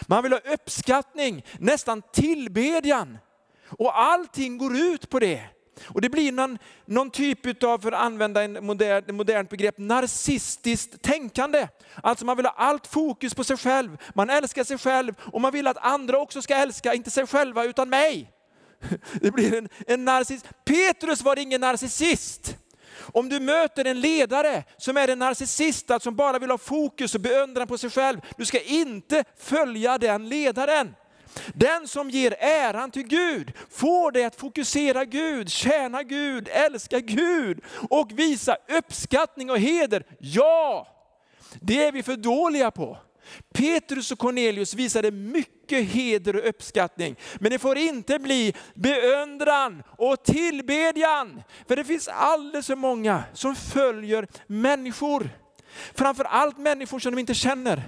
Man 0.06 0.22
vill 0.22 0.32
ha 0.32 0.38
uppskattning, 0.38 1.44
nästan 1.58 2.02
tillbedjan. 2.12 3.18
Och 3.68 4.00
allting 4.00 4.58
går 4.58 4.76
ut 4.76 5.10
på 5.10 5.18
det. 5.18 5.42
Och 5.86 6.00
det 6.00 6.08
blir 6.08 6.32
någon, 6.32 6.58
någon 6.86 7.10
typ 7.10 7.64
av, 7.64 7.78
för 7.78 7.92
att 7.92 8.00
använda 8.00 8.44
ett 8.44 8.64
modern, 8.64 9.16
modernt 9.16 9.50
begrepp, 9.50 9.78
narcissistiskt 9.78 11.02
tänkande. 11.02 11.68
Alltså 12.02 12.24
man 12.24 12.36
vill 12.36 12.46
ha 12.46 12.54
allt 12.56 12.86
fokus 12.86 13.34
på 13.34 13.44
sig 13.44 13.56
själv, 13.56 13.96
man 14.14 14.30
älskar 14.30 14.64
sig 14.64 14.78
själv 14.78 15.14
och 15.32 15.40
man 15.40 15.52
vill 15.52 15.66
att 15.66 15.78
andra 15.78 16.18
också 16.18 16.42
ska 16.42 16.54
älska, 16.54 16.94
inte 16.94 17.10
sig 17.10 17.26
själva 17.26 17.64
utan 17.64 17.88
mig. 17.88 18.32
Det 19.20 19.30
blir 19.30 19.54
en, 19.54 19.68
en 19.86 20.04
narcissist. 20.04 20.46
Petrus 20.64 21.22
var 21.22 21.38
ingen 21.38 21.60
narcissist. 21.60 22.56
Om 23.12 23.28
du 23.28 23.40
möter 23.40 23.84
en 23.84 24.00
ledare 24.00 24.64
som 24.76 24.96
är 24.96 25.08
en 25.08 25.18
narcissist, 25.18 25.90
alltså 25.90 26.06
som 26.06 26.16
bara 26.16 26.38
vill 26.38 26.50
ha 26.50 26.58
fokus 26.58 27.14
och 27.14 27.20
beundran 27.20 27.66
på 27.66 27.78
sig 27.78 27.90
själv, 27.90 28.20
du 28.36 28.44
ska 28.44 28.60
inte 28.60 29.24
följa 29.38 29.98
den 29.98 30.28
ledaren. 30.28 30.94
Den 31.54 31.88
som 31.88 32.10
ger 32.10 32.34
äran 32.38 32.90
till 32.90 33.06
Gud 33.06 33.52
får 33.70 34.12
dig 34.12 34.24
att 34.24 34.36
fokusera 34.36 35.04
Gud, 35.04 35.50
tjäna 35.50 36.02
Gud, 36.02 36.48
älska 36.52 37.00
Gud 37.00 37.60
och 37.90 38.18
visa 38.18 38.56
uppskattning 38.68 39.50
och 39.50 39.58
heder. 39.58 40.04
Ja, 40.18 40.86
det 41.60 41.84
är 41.84 41.92
vi 41.92 42.02
för 42.02 42.16
dåliga 42.16 42.70
på. 42.70 42.98
Petrus 43.52 44.12
och 44.12 44.18
Cornelius 44.18 44.74
visade 44.74 45.10
mycket 45.10 45.84
heder 45.84 46.36
och 46.36 46.48
uppskattning. 46.48 47.16
Men 47.40 47.50
det 47.50 47.58
får 47.58 47.78
inte 47.78 48.18
bli 48.18 48.54
beundran 48.74 49.82
och 49.98 50.24
tillbedjan. 50.24 51.42
För 51.68 51.76
det 51.76 51.84
finns 51.84 52.08
alldeles 52.08 52.66
för 52.66 52.76
många 52.76 53.24
som 53.34 53.56
följer 53.56 54.28
människor. 54.46 55.30
Framför 55.94 56.24
allt 56.24 56.58
människor 56.58 56.98
som 56.98 57.12
de 57.12 57.18
inte 57.20 57.34
känner. 57.34 57.82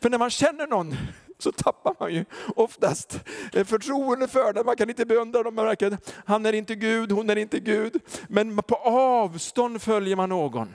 För 0.00 0.10
när 0.10 0.18
man 0.18 0.30
känner 0.30 0.66
någon 0.66 0.96
så 1.38 1.52
tappar 1.52 1.94
man 2.00 2.14
ju 2.14 2.24
oftast 2.56 3.20
förtroende 3.52 4.28
för 4.28 4.52
den. 4.52 4.66
Man 4.66 4.76
kan 4.76 4.88
inte 4.88 5.06
beundra 5.06 5.42
dem, 5.42 5.54
man 5.54 5.66
märker 5.66 5.86
att 5.86 6.14
han 6.26 6.46
är 6.46 6.52
inte 6.52 6.74
Gud, 6.74 7.12
hon 7.12 7.30
är 7.30 7.36
inte 7.36 7.60
Gud. 7.60 8.00
Men 8.28 8.56
på 8.56 8.74
avstånd 8.74 9.82
följer 9.82 10.16
man 10.16 10.28
någon. 10.28 10.74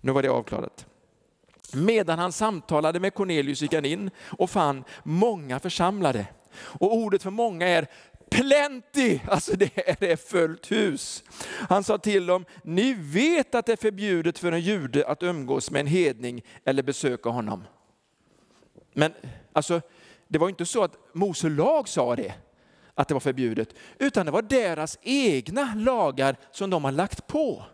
Nu 0.00 0.12
var 0.12 0.22
det 0.22 0.28
avklarat. 0.28 0.86
Medan 1.74 2.18
han 2.18 2.32
samtalade 2.32 3.00
med 3.00 3.14
Cornelius 3.14 3.62
gick 3.62 3.74
han 3.74 3.84
in 3.84 4.10
och 4.38 4.50
fann 4.50 4.84
många 5.02 5.60
församlade. 5.60 6.26
Och 6.54 6.96
ordet 6.96 7.22
för 7.22 7.30
många 7.30 7.68
är 7.68 7.86
plenty, 8.30 9.18
alltså 9.28 9.56
det 9.56 10.10
är 10.12 10.16
fullt 10.16 10.72
hus. 10.72 11.24
Han 11.68 11.84
sa 11.84 11.98
till 11.98 12.26
dem, 12.26 12.44
ni 12.64 12.94
vet 12.94 13.54
att 13.54 13.66
det 13.66 13.72
är 13.72 13.76
förbjudet 13.76 14.38
för 14.38 14.52
en 14.52 14.60
jude 14.60 15.06
att 15.06 15.22
umgås 15.22 15.70
med 15.70 15.80
en 15.80 15.86
hedning 15.86 16.42
eller 16.64 16.82
besöka 16.82 17.30
honom. 17.30 17.64
Men 18.92 19.12
alltså, 19.52 19.80
det 20.28 20.38
var 20.38 20.48
inte 20.48 20.66
så 20.66 20.84
att 20.84 20.96
Mose 21.12 21.48
lag 21.48 21.88
sa 21.88 22.16
det, 22.16 22.34
att 22.94 23.08
det 23.08 23.14
var 23.14 23.20
förbjudet, 23.20 23.74
utan 23.98 24.26
det 24.26 24.32
var 24.32 24.42
deras 24.42 24.98
egna 25.02 25.74
lagar 25.74 26.36
som 26.50 26.70
de 26.70 26.84
har 26.84 26.92
lagt 26.92 27.26
på. 27.26 27.64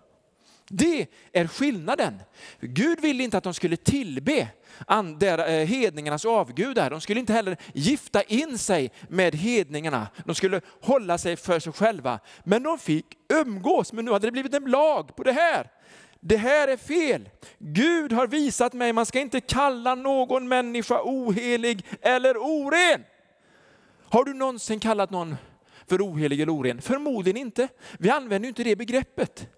Det 0.70 1.06
är 1.32 1.46
skillnaden. 1.46 2.22
Gud 2.60 3.00
ville 3.00 3.24
inte 3.24 3.38
att 3.38 3.44
de 3.44 3.54
skulle 3.54 3.76
tillbe 3.76 4.48
eh, 4.88 5.66
hedningarnas 5.66 6.24
avgudar. 6.24 6.90
De 6.90 7.00
skulle 7.00 7.20
inte 7.20 7.32
heller 7.32 7.56
gifta 7.72 8.22
in 8.22 8.58
sig 8.58 8.90
med 9.08 9.34
hedningarna. 9.34 10.08
De 10.24 10.34
skulle 10.34 10.60
hålla 10.82 11.18
sig 11.18 11.36
för 11.36 11.60
sig 11.60 11.72
själva. 11.72 12.20
Men 12.44 12.62
de 12.62 12.78
fick 12.78 13.06
umgås, 13.28 13.92
men 13.92 14.04
nu 14.04 14.12
hade 14.12 14.26
det 14.26 14.32
blivit 14.32 14.54
en 14.54 14.64
lag 14.64 15.16
på 15.16 15.22
det 15.22 15.32
här. 15.32 15.70
Det 16.20 16.36
här 16.36 16.68
är 16.68 16.76
fel. 16.76 17.28
Gud 17.58 18.12
har 18.12 18.26
visat 18.26 18.72
mig, 18.72 18.92
man 18.92 19.06
ska 19.06 19.20
inte 19.20 19.40
kalla 19.40 19.94
någon 19.94 20.48
människa 20.48 21.00
ohelig 21.04 21.86
eller 22.00 22.36
oren. 22.36 23.04
Har 24.10 24.24
du 24.24 24.34
någonsin 24.34 24.80
kallat 24.80 25.10
någon 25.10 25.36
för 25.86 26.06
ohelig 26.06 26.40
eller 26.40 26.52
oren? 26.52 26.80
Förmodligen 26.80 27.36
inte. 27.36 27.68
Vi 27.98 28.10
använder 28.10 28.48
inte 28.48 28.64
det 28.64 28.76
begreppet. 28.76 29.48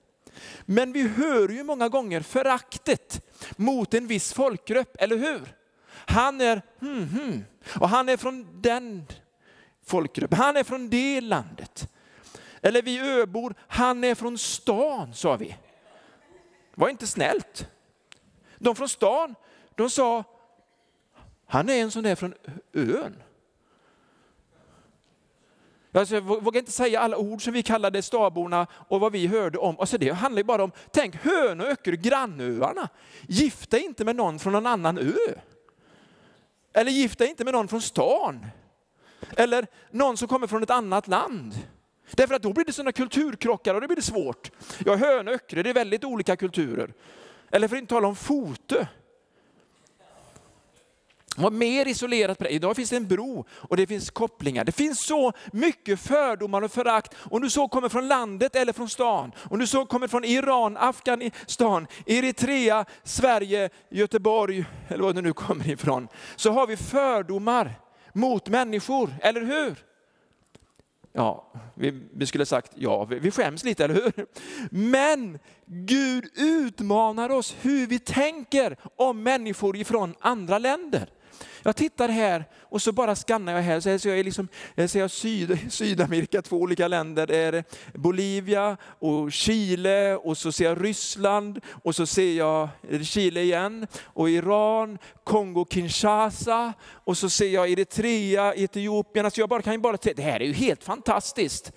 Men 0.63 0.93
vi 0.93 1.09
hör 1.09 1.49
ju 1.49 1.65
många 1.65 1.89
gånger 1.89 2.21
föraktet 2.21 3.27
mot 3.57 3.95
en 3.95 4.07
viss 4.07 4.33
folkgrupp, 4.33 4.97
eller 4.99 5.17
hur? 5.17 5.55
Han 5.91 6.41
är 6.41 6.63
hmm, 6.81 7.09
hmm, 7.09 7.45
och 7.81 7.89
han 7.89 8.09
är 8.09 8.17
från 8.17 8.63
den 8.63 9.07
folkgruppen, 9.87 10.39
han 10.39 10.57
är 10.57 10.65
från 10.65 10.91
det 10.91 11.21
landet. 11.21 11.89
Eller 12.63 12.83
vi 12.83 12.99
öbor, 12.99 13.55
han 13.69 14.05
är 14.05 14.15
från 14.15 14.39
stan, 14.39 15.15
sa 15.15 15.37
vi. 15.37 15.57
Det 16.81 16.85
var 16.85 16.91
inte 16.91 17.07
snällt. 17.07 17.69
De 18.59 18.77
från 18.77 18.89
stan, 18.89 19.35
de 19.75 19.91
sa, 19.91 20.25
han 21.47 21.69
är 21.69 21.83
en 21.83 21.91
sån 21.91 22.03
där 22.03 22.15
från 22.15 22.35
ön. 22.73 23.23
Alltså, 25.93 26.15
jag 26.15 26.23
vågar 26.23 26.59
inte 26.59 26.73
säga 26.73 27.01
alla 27.01 27.17
ord 27.17 27.45
som 27.45 27.53
vi 27.53 27.63
kallade 27.63 28.03
staborna 28.03 28.67
och 28.73 29.01
vad 29.01 29.13
vi 29.13 29.27
hörde 29.27 29.59
om. 29.59 29.81
Alltså, 29.81 29.99
det 29.99 30.11
handlar 30.11 30.41
ju 30.41 30.45
bara 30.45 30.65
om, 30.65 30.73
tänk 30.91 31.17
Hön 31.17 31.61
och 31.61 31.67
Öckerö, 31.67 31.97
grannöarna. 31.97 32.89
Gifta 33.29 33.79
inte 33.79 34.05
med 34.05 34.17
någon 34.17 34.39
från 34.39 34.53
någon 34.53 34.67
annan 34.67 34.99
ö. 34.99 35.35
Eller 36.73 36.91
gifta 36.91 37.27
inte 37.27 37.45
med 37.45 37.55
någon 37.55 37.69
från 37.69 37.83
stan. 37.83 38.47
Eller 39.37 39.67
någon 39.91 40.17
som 40.17 40.29
kommer 40.29 40.47
från 40.47 40.63
ett 40.63 40.71
annat 40.71 41.09
land. 41.09 41.55
Därför 42.13 42.35
att 42.35 42.43
då 42.43 42.53
blir 42.53 42.65
det 42.65 42.73
sådana 42.73 42.93
kulturkrockar 42.93 43.75
och 43.75 43.81
det 43.81 43.87
blir 43.87 43.97
det 43.97 44.03
svårt. 44.03 44.51
Ja, 44.85 44.97
Hön 44.97 45.29
och 45.29 45.35
Öckerö, 45.35 45.63
det 45.63 45.71
är 45.71 45.75
väldigt 45.75 46.05
olika 46.05 46.37
kulturer. 46.37 46.93
Eller 47.51 47.69
för 47.69 47.77
att 47.77 47.81
inte 47.81 47.95
tala 47.95 48.09
om 48.09 48.17
Fotö. 48.17 48.87
var 51.37 51.51
mer 51.51 51.89
isolerat 51.89 52.39
på 52.39 52.45
det. 52.45 52.51
Idag 52.51 52.77
finns 52.77 52.91
det 52.91 52.97
en 52.97 53.09
bro 53.09 53.45
och 53.51 53.77
det 53.77 53.87
finns 53.87 54.11
kopplingar. 54.11 54.65
Det 54.65 54.73
finns 54.73 55.07
så 55.07 55.33
mycket 55.53 56.01
fördomar 56.01 56.63
och 56.63 56.73
förakt. 56.73 57.15
Om 57.19 57.43
du 57.43 57.51
så 57.51 57.69
kommer 57.69 57.89
från 57.89 58.09
landet 58.09 58.57
eller 58.57 58.73
från 58.73 58.89
stan, 58.89 59.33
om 59.51 59.59
du 59.59 59.67
så 59.67 59.87
kommer 59.87 60.09
från 60.09 60.25
Iran, 60.25 60.77
Afghanistan, 60.77 61.87
Eritrea, 62.07 62.85
Sverige, 63.05 63.71
Göteborg 63.91 64.65
eller 64.89 65.03
var 65.03 65.13
du 65.13 65.23
nu 65.23 65.33
kommer 65.33 65.69
ifrån, 65.69 66.09
så 66.37 66.51
har 66.51 66.67
vi 66.67 66.77
fördomar 66.77 67.81
mot 68.13 68.49
människor, 68.49 69.15
eller 69.21 69.41
hur? 69.41 69.90
Ja, 71.13 71.53
vi, 71.75 72.03
vi 72.13 72.27
skulle 72.27 72.47
sagt 72.47 72.73
ja, 72.75 73.05
vi, 73.05 73.19
vi 73.19 73.31
skäms 73.31 73.65
lite, 73.65 73.85
eller 73.85 73.95
hur? 73.95 74.27
Men 74.71 75.39
Gud 75.67 76.25
utmanar 76.35 77.31
oss 77.31 77.57
hur 77.61 77.87
vi 77.87 77.99
tänker 77.99 78.77
om 78.97 79.23
människor 79.23 79.77
ifrån 79.77 80.15
andra 80.21 80.59
länder. 80.59 81.11
Jag 81.63 81.77
tittar 81.77 82.09
här 82.09 82.45
och 82.61 82.83
så 82.83 82.93
bara 82.93 83.17
skannar 83.17 83.53
jag 83.53 83.63
här. 83.63 83.81
Så 83.99 84.09
jag 84.09 84.25
liksom, 84.25 84.49
ser, 84.77 84.83
liksom, 84.83 85.01
jag 85.01 85.11
Syd, 85.11 85.73
Sydamerika, 85.73 86.43
två 86.43 86.57
olika 86.57 86.89
länder. 86.89 87.27
Det 87.27 87.37
är 87.37 87.65
Bolivia 87.95 88.77
och 88.99 89.33
Chile 89.33 90.17
och 90.17 90.39
så 90.39 90.53
ser 90.53 90.65
jag 90.65 90.85
Ryssland 90.85 91.61
och 91.83 91.97
så 91.97 92.07
ser 92.07 92.33
jag 92.33 92.69
Chile 93.03 93.41
igen 93.41 93.87
och 94.05 94.31
Iran, 94.31 94.99
Kongo, 95.25 95.67
Kinshasa 95.71 96.73
och 97.05 97.19
så 97.19 97.31
ser 97.31 97.49
jag 97.49 97.71
Eritrea, 97.71 98.55
Etiopien. 98.55 99.25
Alltså 99.25 99.41
jag 99.41 99.49
bara, 99.49 99.63
kan 99.63 99.73
ju 99.73 99.79
bara 99.79 99.97
säga, 99.97 100.15
det 100.17 100.23
här 100.23 100.41
är 100.41 100.47
ju 100.47 100.53
helt 100.53 100.85
fantastiskt. 100.85 101.73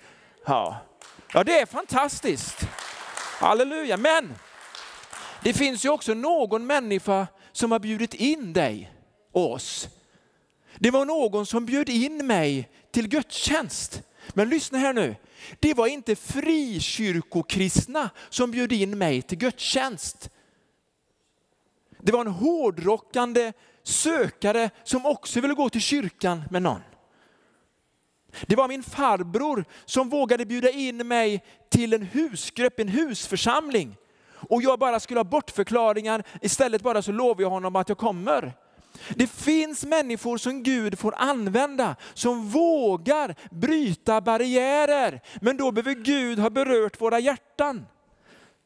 Ja. 0.46 0.76
ja, 1.32 1.44
det 1.44 1.58
är 1.58 1.66
fantastiskt. 1.66 2.68
Halleluja. 3.40 3.96
Men 3.96 4.34
det 5.42 5.52
finns 5.52 5.84
ju 5.84 5.88
också 5.88 6.14
någon 6.14 6.66
människa 6.66 7.26
som 7.52 7.72
har 7.72 7.78
bjudit 7.78 8.14
in 8.14 8.52
dig 8.52 8.93
oss. 9.36 9.88
Det 10.78 10.90
var 10.90 11.04
någon 11.04 11.46
som 11.46 11.66
bjöd 11.66 11.88
in 11.88 12.26
mig 12.26 12.70
till 12.90 13.08
gudstjänst. 13.08 14.02
Men 14.28 14.48
lyssna 14.48 14.78
här 14.78 14.92
nu. 14.92 15.16
Det 15.60 15.74
var 15.74 15.86
inte 15.86 16.16
frikyrkokristna 16.16 18.10
som 18.30 18.50
bjöd 18.50 18.72
in 18.72 18.98
mig 18.98 19.22
till 19.22 19.38
gudstjänst. 19.38 20.30
Det 22.00 22.12
var 22.12 22.20
en 22.20 22.26
hårdrockande 22.26 23.52
sökare 23.82 24.70
som 24.84 25.06
också 25.06 25.40
ville 25.40 25.54
gå 25.54 25.68
till 25.68 25.80
kyrkan 25.80 26.42
med 26.50 26.62
någon. 26.62 26.80
Det 28.46 28.56
var 28.56 28.68
min 28.68 28.82
farbror 28.82 29.64
som 29.84 30.08
vågade 30.08 30.46
bjuda 30.46 30.70
in 30.70 31.08
mig 31.08 31.44
till 31.68 31.92
en 31.92 32.02
husgrupp, 32.02 32.80
en 32.80 32.88
husförsamling. 32.88 33.96
Och 34.48 34.62
jag 34.62 34.78
bara 34.78 35.00
skulle 35.00 35.20
ha 35.20 35.24
bortförklaringar, 35.24 36.24
istället 36.42 36.82
bara 36.82 37.02
så 37.02 37.12
lovade 37.12 37.42
jag 37.42 37.50
honom 37.50 37.76
att 37.76 37.88
jag 37.88 37.98
kommer. 37.98 38.52
Det 39.14 39.26
finns 39.26 39.84
människor 39.84 40.38
som 40.38 40.62
Gud 40.62 40.98
får 40.98 41.14
använda, 41.16 41.96
som 42.14 42.48
vågar 42.48 43.34
bryta 43.50 44.20
barriärer. 44.20 45.20
Men 45.40 45.56
då 45.56 45.72
behöver 45.72 45.94
Gud 45.94 46.38
ha 46.38 46.50
berört 46.50 47.00
våra 47.00 47.18
hjärtan. 47.18 47.86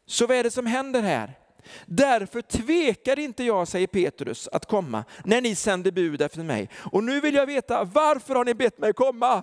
Så 0.06 0.26
vad 0.26 0.36
är 0.36 0.42
det 0.42 0.50
som 0.50 0.66
händer 0.66 1.02
här? 1.02 1.38
Därför 1.86 2.42
tvekar 2.42 3.18
inte 3.18 3.44
jag, 3.44 3.68
säger 3.68 3.86
Petrus, 3.86 4.48
att 4.52 4.66
komma 4.66 5.04
när 5.24 5.40
ni 5.40 5.54
sänder 5.54 5.90
bud 5.90 6.22
efter 6.22 6.42
mig. 6.42 6.70
Och 6.92 7.04
nu 7.04 7.20
vill 7.20 7.34
jag 7.34 7.46
veta, 7.46 7.84
varför 7.84 8.34
har 8.34 8.44
ni 8.44 8.54
bett 8.54 8.78
mig 8.78 8.92
komma? 8.92 9.42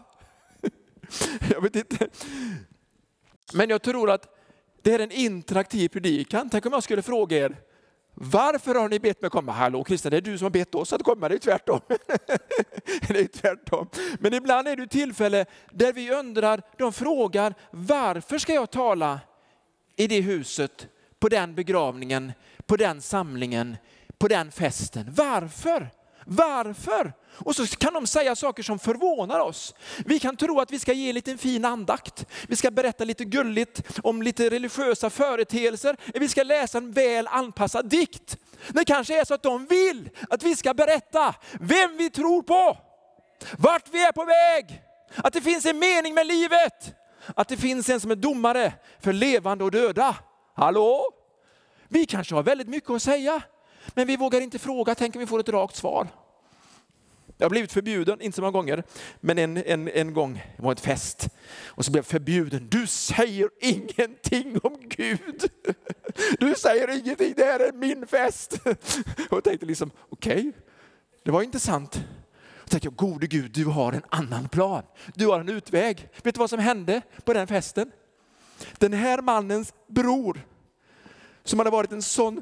jag 1.49 1.61
vet 1.61 1.75
inte. 1.75 2.07
Men 3.53 3.69
jag 3.69 3.81
tror 3.81 4.11
att 4.11 4.35
det 4.81 4.93
är 4.93 4.99
en 4.99 5.11
interaktiv 5.11 5.89
predikan. 5.89 6.49
Tänk 6.49 6.65
om 6.65 6.73
jag 6.73 6.83
skulle 6.83 7.01
fråga 7.01 7.37
er, 7.37 7.57
varför 8.15 8.75
har 8.75 8.89
ni 8.89 8.99
bett 8.99 9.21
mig 9.21 9.29
komma? 9.29 9.51
Hallå 9.51 9.83
Kristian, 9.83 10.11
det 10.11 10.17
är 10.17 10.21
du 10.21 10.37
som 10.37 10.45
har 10.45 10.49
bett 10.49 10.75
oss 10.75 10.93
att 10.93 11.03
komma, 11.03 11.29
det 11.29 11.35
är 11.35 11.39
tvärtom. 11.39 11.79
det 13.07 13.19
är 13.19 13.27
tvärtom. 13.27 13.89
Men 14.19 14.33
ibland 14.33 14.67
är 14.67 14.75
det 14.75 14.87
tillfälle 14.87 15.45
där 15.71 15.93
vi 15.93 16.11
undrar, 16.11 16.61
de 16.77 16.93
frågar, 16.93 17.53
varför 17.71 18.37
ska 18.37 18.53
jag 18.53 18.71
tala 18.71 19.19
i 19.95 20.07
det 20.07 20.21
huset, 20.21 20.87
på 21.19 21.29
den 21.29 21.55
begravningen, 21.55 22.31
på 22.65 22.77
den 22.77 23.01
samlingen, 23.01 23.77
på 24.17 24.27
den 24.27 24.51
festen? 24.51 25.13
Varför? 25.15 25.89
Varför? 26.25 27.13
Och 27.37 27.55
så 27.55 27.67
kan 27.67 27.93
de 27.93 28.07
säga 28.07 28.35
saker 28.35 28.63
som 28.63 28.79
förvånar 28.79 29.39
oss. 29.39 29.75
Vi 30.05 30.19
kan 30.19 30.37
tro 30.37 30.59
att 30.59 30.71
vi 30.71 30.79
ska 30.79 30.93
ge 30.93 31.09
en 31.09 31.15
liten 31.15 31.37
fin 31.37 31.65
andakt. 31.65 32.25
Vi 32.47 32.55
ska 32.55 32.71
berätta 32.71 33.03
lite 33.03 33.25
gulligt 33.25 33.99
om 34.03 34.21
lite 34.21 34.49
religiösa 34.49 35.09
företeelser. 35.09 35.97
Vi 36.13 36.27
ska 36.27 36.43
läsa 36.43 36.77
en 36.77 36.91
väl 36.91 37.27
anpassad 37.27 37.89
dikt. 37.89 38.37
Det 38.69 38.85
kanske 38.85 39.19
är 39.19 39.25
så 39.25 39.33
att 39.33 39.43
de 39.43 39.65
vill 39.65 40.09
att 40.29 40.43
vi 40.43 40.55
ska 40.55 40.73
berätta 40.73 41.35
vem 41.59 41.97
vi 41.97 42.09
tror 42.09 42.41
på. 42.41 42.77
Vart 43.57 43.89
vi 43.91 44.03
är 44.03 44.11
på 44.11 44.25
väg. 44.25 44.81
Att 45.15 45.33
det 45.33 45.41
finns 45.41 45.65
en 45.65 45.79
mening 45.79 46.13
med 46.13 46.27
livet. 46.27 46.95
Att 47.35 47.47
det 47.47 47.57
finns 47.57 47.89
en 47.89 47.99
som 47.99 48.11
är 48.11 48.15
domare 48.15 48.73
för 48.99 49.13
levande 49.13 49.63
och 49.63 49.71
döda. 49.71 50.15
Hallå? 50.55 51.11
Vi 51.87 52.05
kanske 52.05 52.35
har 52.35 52.43
väldigt 52.43 52.67
mycket 52.67 52.89
att 52.89 53.01
säga. 53.01 53.41
Men 53.93 54.07
vi 54.07 54.17
vågar 54.17 54.41
inte 54.41 54.59
fråga, 54.59 54.95
tänk 54.95 55.15
om 55.15 55.19
vi 55.19 55.27
får 55.27 55.39
ett 55.39 55.49
rakt 55.49 55.75
svar. 55.75 56.07
Jag 57.37 57.45
har 57.45 57.49
blivit 57.49 57.71
förbjuden, 57.71 58.21
inte 58.21 58.35
så 58.35 58.41
många 58.41 58.51
gånger, 58.51 58.83
men 59.19 59.37
en, 59.37 59.57
en, 59.57 59.87
en 59.87 60.13
gång, 60.13 60.43
det 60.57 60.63
var 60.63 60.71
ett 60.71 60.79
fest, 60.79 61.29
och 61.65 61.85
så 61.85 61.91
blev 61.91 61.99
jag 61.99 62.05
förbjuden. 62.05 62.67
Du 62.69 62.87
säger 62.87 63.49
ingenting 63.61 64.59
om 64.63 64.77
Gud. 64.81 65.49
Du 66.39 66.55
säger 66.55 66.99
ingenting, 66.99 67.33
det 67.37 67.43
här 67.43 67.59
är 67.59 67.71
min 67.71 68.07
fest. 68.07 68.59
Och 69.29 69.37
jag 69.37 69.43
tänkte 69.43 69.65
liksom, 69.65 69.91
okej, 70.09 70.39
okay, 70.39 70.51
det 71.23 71.31
var 71.31 71.41
intressant. 71.41 72.03
Och 72.53 72.69
tänkte 72.69 72.87
jag, 72.87 72.95
gode 72.95 73.27
Gud, 73.27 73.51
du 73.51 73.65
har 73.65 73.93
en 73.93 74.03
annan 74.09 74.49
plan. 74.49 74.83
Du 75.15 75.27
har 75.27 75.39
en 75.39 75.49
utväg. 75.49 76.09
Vet 76.23 76.35
du 76.35 76.39
vad 76.39 76.49
som 76.49 76.59
hände 76.59 77.01
på 77.25 77.33
den 77.33 77.47
festen? 77.47 77.91
Den 78.77 78.93
här 78.93 79.21
mannens 79.21 79.73
bror, 79.87 80.41
som 81.43 81.59
hade 81.59 81.71
varit 81.71 81.91
en 81.91 82.01
sån 82.01 82.41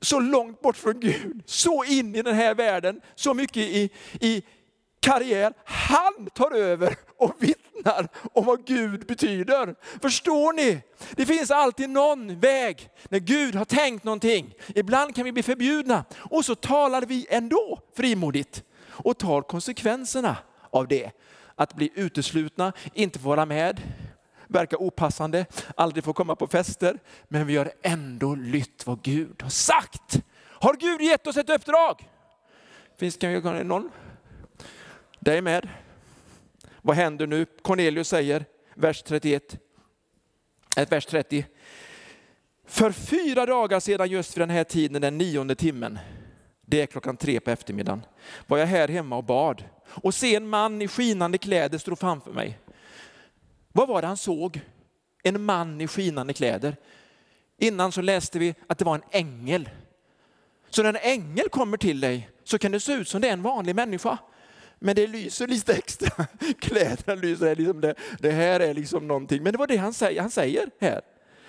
så 0.00 0.20
långt 0.20 0.60
bort 0.60 0.76
från 0.76 1.00
Gud, 1.00 1.42
så 1.46 1.84
in 1.84 2.14
i 2.14 2.22
den 2.22 2.34
här 2.34 2.54
världen, 2.54 3.00
så 3.14 3.34
mycket 3.34 3.56
i, 3.56 3.90
i 4.20 4.42
karriär. 5.00 5.52
Han 5.64 6.30
tar 6.34 6.50
över 6.50 6.96
och 7.16 7.34
vittnar 7.38 8.08
om 8.32 8.44
vad 8.44 8.66
Gud 8.66 9.06
betyder. 9.06 9.74
Förstår 10.02 10.52
ni? 10.52 10.80
Det 11.16 11.26
finns 11.26 11.50
alltid 11.50 11.90
någon 11.90 12.40
väg 12.40 12.88
när 13.08 13.18
Gud 13.18 13.54
har 13.54 13.64
tänkt 13.64 14.04
någonting. 14.04 14.54
Ibland 14.74 15.14
kan 15.14 15.24
vi 15.24 15.32
bli 15.32 15.42
förbjudna 15.42 16.04
och 16.16 16.44
så 16.44 16.54
talar 16.54 17.02
vi 17.02 17.26
ändå 17.30 17.80
frimodigt 17.96 18.62
och 18.86 19.18
tar 19.18 19.42
konsekvenserna 19.42 20.36
av 20.70 20.88
det. 20.88 21.10
Att 21.54 21.74
bli 21.74 21.90
uteslutna, 21.94 22.72
inte 22.94 23.18
få 23.18 23.28
vara 23.28 23.46
med 23.46 23.80
verkar 24.48 24.82
opassande, 24.82 25.46
aldrig 25.76 26.04
får 26.04 26.12
komma 26.12 26.36
på 26.36 26.46
fester, 26.46 26.98
men 27.28 27.46
vi 27.46 27.56
har 27.56 27.72
ändå 27.82 28.34
lytt 28.34 28.86
vad 28.86 29.02
Gud 29.02 29.42
har 29.42 29.50
sagt. 29.50 30.22
Har 30.42 30.74
Gud 30.74 31.00
gett 31.00 31.26
oss 31.26 31.36
ett 31.36 31.50
uppdrag? 31.50 32.10
Finns 32.98 33.16
det 33.16 33.64
någon? 33.64 33.90
Dig 35.20 35.42
med? 35.42 35.68
Vad 36.82 36.96
händer 36.96 37.26
nu? 37.26 37.46
Cornelius 37.62 38.08
säger, 38.08 38.44
vers 38.74 39.02
31, 39.02 39.58
vers 40.88 41.06
30. 41.06 41.46
För 42.66 42.92
fyra 42.92 43.46
dagar 43.46 43.80
sedan 43.80 44.08
just 44.08 44.36
vid 44.36 44.42
den 44.42 44.50
här 44.50 44.64
tiden, 44.64 45.02
den 45.02 45.18
nionde 45.18 45.54
timmen, 45.54 45.98
det 46.66 46.82
är 46.82 46.86
klockan 46.86 47.16
tre 47.16 47.40
på 47.40 47.50
eftermiddagen, 47.50 48.02
var 48.46 48.58
jag 48.58 48.66
här 48.66 48.88
hemma 48.88 49.16
och 49.16 49.24
bad 49.24 49.64
och 49.88 50.14
se 50.14 50.34
en 50.34 50.48
man 50.48 50.82
i 50.82 50.88
skinande 50.88 51.38
kläder 51.38 51.78
stå 51.78 51.96
framför 51.96 52.32
mig. 52.32 52.58
Vad 53.76 53.88
var 53.88 54.00
det 54.00 54.06
han 54.06 54.16
såg? 54.16 54.60
En 55.22 55.42
man 55.42 55.80
i 55.80 55.86
skinande 55.86 56.32
kläder. 56.32 56.76
Innan 57.58 57.92
så 57.92 58.02
läste 58.02 58.38
vi 58.38 58.54
att 58.66 58.78
det 58.78 58.84
var 58.84 58.94
en 58.94 59.02
ängel. 59.10 59.68
Så 60.70 60.82
när 60.82 60.88
en 60.88 60.96
ängel 61.02 61.48
kommer 61.48 61.76
till 61.76 62.00
dig 62.00 62.28
så 62.44 62.58
kan 62.58 62.72
det 62.72 62.80
se 62.80 62.92
ut 62.92 63.08
som 63.08 63.20
det 63.20 63.28
är 63.28 63.32
en 63.32 63.42
vanlig 63.42 63.76
människa. 63.76 64.18
Men 64.78 64.96
det 64.96 65.06
lyser 65.06 65.46
lite 65.46 65.74
extra. 65.74 66.26
Kläderna 66.60 67.14
lyser. 67.14 67.56
Liksom 67.56 67.80
det, 67.80 67.94
det 68.18 68.30
här 68.30 68.60
är 68.60 68.74
liksom 68.74 69.08
någonting. 69.08 69.42
Men 69.42 69.52
det 69.52 69.58
var 69.58 69.66
det 69.66 69.76
han 69.76 69.94
säger, 69.94 70.20
han 70.20 70.30
säger 70.30 70.70
här. 70.80 71.00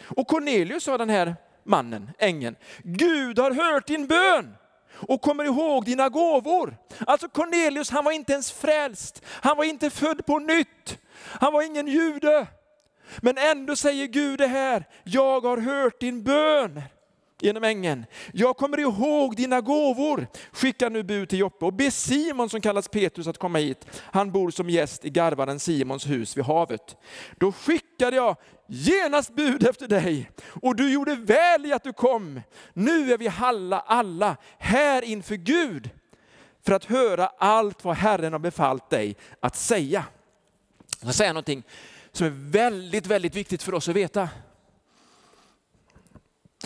Och 0.01 0.27
Cornelius 0.27 0.83
sa 0.83 0.97
den 0.97 1.09
här 1.09 1.35
mannen, 1.63 2.11
ängeln, 2.19 2.55
Gud 2.83 3.39
har 3.39 3.51
hört 3.51 3.87
din 3.87 4.07
bön 4.07 4.55
och 4.91 5.21
kommer 5.21 5.43
ihåg 5.43 5.85
dina 5.85 6.09
gåvor. 6.09 6.77
Alltså 6.99 7.29
Cornelius, 7.29 7.89
han 7.89 8.05
var 8.05 8.11
inte 8.11 8.33
ens 8.33 8.51
frälst. 8.51 9.21
Han 9.25 9.57
var 9.57 9.63
inte 9.63 9.89
född 9.89 10.25
på 10.25 10.39
nytt. 10.39 10.97
Han 11.23 11.53
var 11.53 11.61
ingen 11.61 11.87
jude. 11.87 12.47
Men 13.17 13.37
ändå 13.37 13.75
säger 13.75 14.07
Gud 14.07 14.39
det 14.39 14.47
här, 14.47 14.85
jag 15.03 15.41
har 15.41 15.57
hört 15.57 15.99
din 15.99 16.23
bön 16.23 16.81
genom 17.41 17.63
ängeln. 17.63 18.05
Jag 18.33 18.57
kommer 18.57 18.79
ihåg 18.79 19.35
dina 19.35 19.61
gåvor. 19.61 20.27
Skicka 20.51 20.89
nu 20.89 21.03
bud 21.03 21.29
till 21.29 21.39
Joppe 21.39 21.65
och 21.65 21.73
be 21.73 21.91
Simon 21.91 22.49
som 22.49 22.61
kallas 22.61 22.87
Petrus 22.87 23.27
att 23.27 23.37
komma 23.37 23.59
hit. 23.59 23.85
Han 24.01 24.31
bor 24.31 24.51
som 24.51 24.69
gäst 24.69 25.05
i 25.05 25.09
garvaren 25.09 25.59
Simons 25.59 26.07
hus 26.07 26.37
vid 26.37 26.45
havet. 26.45 26.97
Då 27.37 27.51
skickade 27.51 28.15
jag 28.15 28.35
genast 28.67 29.35
bud 29.35 29.67
efter 29.67 29.87
dig 29.87 30.31
och 30.61 30.75
du 30.75 30.93
gjorde 30.93 31.15
väl 31.15 31.65
i 31.65 31.73
att 31.73 31.83
du 31.83 31.93
kom. 31.93 32.41
Nu 32.73 33.13
är 33.13 33.17
vi 33.17 33.31
alla, 33.39 33.79
alla 33.79 34.37
här 34.57 35.01
inför 35.01 35.35
Gud 35.35 35.89
för 36.65 36.73
att 36.73 36.85
höra 36.85 37.27
allt 37.37 37.83
vad 37.83 37.95
Herren 37.95 38.33
har 38.33 38.39
befallt 38.39 38.89
dig 38.89 39.17
att 39.39 39.55
säga. 39.55 40.05
Jag 40.99 41.09
ska 41.09 41.17
säga 41.17 41.33
någonting 41.33 41.63
som 42.11 42.27
är 42.27 42.51
väldigt, 42.51 43.07
väldigt 43.07 43.35
viktigt 43.35 43.63
för 43.63 43.73
oss 43.73 43.89
att 43.89 43.95
veta. 43.95 44.29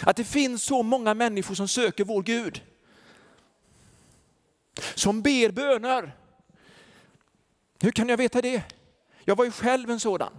Att 0.02 0.16
det 0.16 0.24
finns 0.24 0.64
så 0.64 0.84
många 0.84 1.14
människor 1.14 1.56
som 1.56 1.68
söker 1.68 2.04
vår 2.04 2.24
Gud. 2.24 2.62
Som 4.96 5.22
ber 5.22 5.52
böner. 5.52 6.16
Hur 7.80 7.92
kan 7.92 8.10
jag 8.10 8.18
veta 8.18 8.42
det? 8.42 8.64
Jag 9.26 9.36
var 9.36 9.46
ju 9.46 9.52
själv 9.52 9.92
en 9.92 10.00
sådan. 10.00 10.34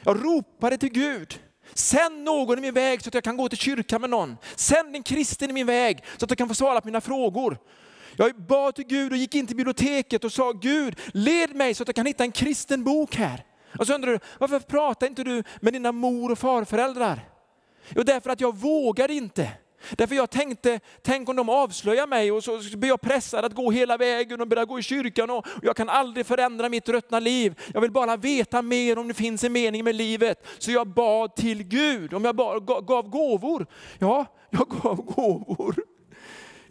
Jag 0.00 0.24
ropade 0.24 0.78
till 0.78 0.92
Gud. 0.92 1.40
Sänd 1.74 2.24
någon 2.24 2.58
i 2.58 2.60
min 2.60 2.74
väg 2.74 3.02
så 3.02 3.08
att 3.08 3.14
jag 3.14 3.24
kan 3.24 3.36
gå 3.36 3.48
till 3.48 3.58
kyrkan 3.58 4.00
med 4.00 4.10
någon. 4.10 4.36
Sänd 4.56 4.96
en 4.96 5.02
kristen 5.02 5.50
i 5.50 5.52
min 5.52 5.66
väg 5.66 6.04
så 6.16 6.24
att 6.24 6.30
jag 6.30 6.38
kan 6.38 6.48
få 6.48 6.54
svara 6.54 6.80
på 6.80 6.88
mina 6.88 7.00
frågor. 7.00 7.58
Jag 8.16 8.36
bad 8.36 8.74
till 8.74 8.86
Gud 8.86 9.12
och 9.12 9.18
gick 9.18 9.34
in 9.34 9.46
till 9.46 9.56
biblioteket 9.56 10.24
och 10.24 10.32
sa 10.32 10.52
Gud, 10.52 11.00
led 11.14 11.54
mig 11.54 11.74
så 11.74 11.82
att 11.82 11.88
jag 11.88 11.96
kan 11.96 12.06
hitta 12.06 12.24
en 12.24 12.32
kristen 12.32 12.84
bok 12.84 13.14
här. 13.14 13.44
Och 13.78 13.86
så 13.86 13.94
undrar 13.94 14.12
du, 14.12 14.18
varför 14.38 14.60
pratar 14.60 15.06
inte 15.06 15.24
du 15.24 15.42
med 15.60 15.72
dina 15.72 15.92
mor 15.92 16.30
och 16.32 16.38
farföräldrar? 16.38 17.28
Jo, 17.88 18.02
därför 18.02 18.30
att 18.30 18.40
jag 18.40 18.56
vågar 18.56 19.10
inte. 19.10 19.52
Därför 19.90 20.14
jag 20.14 20.30
tänkte, 20.30 20.80
tänk 21.02 21.28
om 21.28 21.36
de 21.36 21.48
avslöjar 21.48 22.06
mig 22.06 22.32
och 22.32 22.44
så 22.44 22.60
blir 22.76 22.88
jag 22.88 23.00
pressad 23.00 23.44
att 23.44 23.54
gå 23.54 23.70
hela 23.70 23.96
vägen 23.96 24.40
och 24.40 24.48
börja 24.48 24.64
gå 24.64 24.78
i 24.78 24.82
kyrkan 24.82 25.30
och 25.30 25.46
jag 25.62 25.76
kan 25.76 25.88
aldrig 25.88 26.26
förändra 26.26 26.68
mitt 26.68 26.88
ruttna 26.88 27.20
liv. 27.20 27.60
Jag 27.74 27.80
vill 27.80 27.90
bara 27.90 28.16
veta 28.16 28.62
mer 28.62 28.98
om 28.98 29.08
det 29.08 29.14
finns 29.14 29.44
en 29.44 29.52
mening 29.52 29.84
med 29.84 29.94
livet. 29.94 30.46
Så 30.58 30.70
jag 30.70 30.88
bad 30.88 31.36
till 31.36 31.62
Gud, 31.62 32.14
om 32.14 32.24
jag 32.24 32.36
gav 32.86 33.08
gåvor. 33.08 33.66
Ja, 33.98 34.26
jag 34.50 34.68
gav 34.68 34.96
gåvor. 34.96 35.91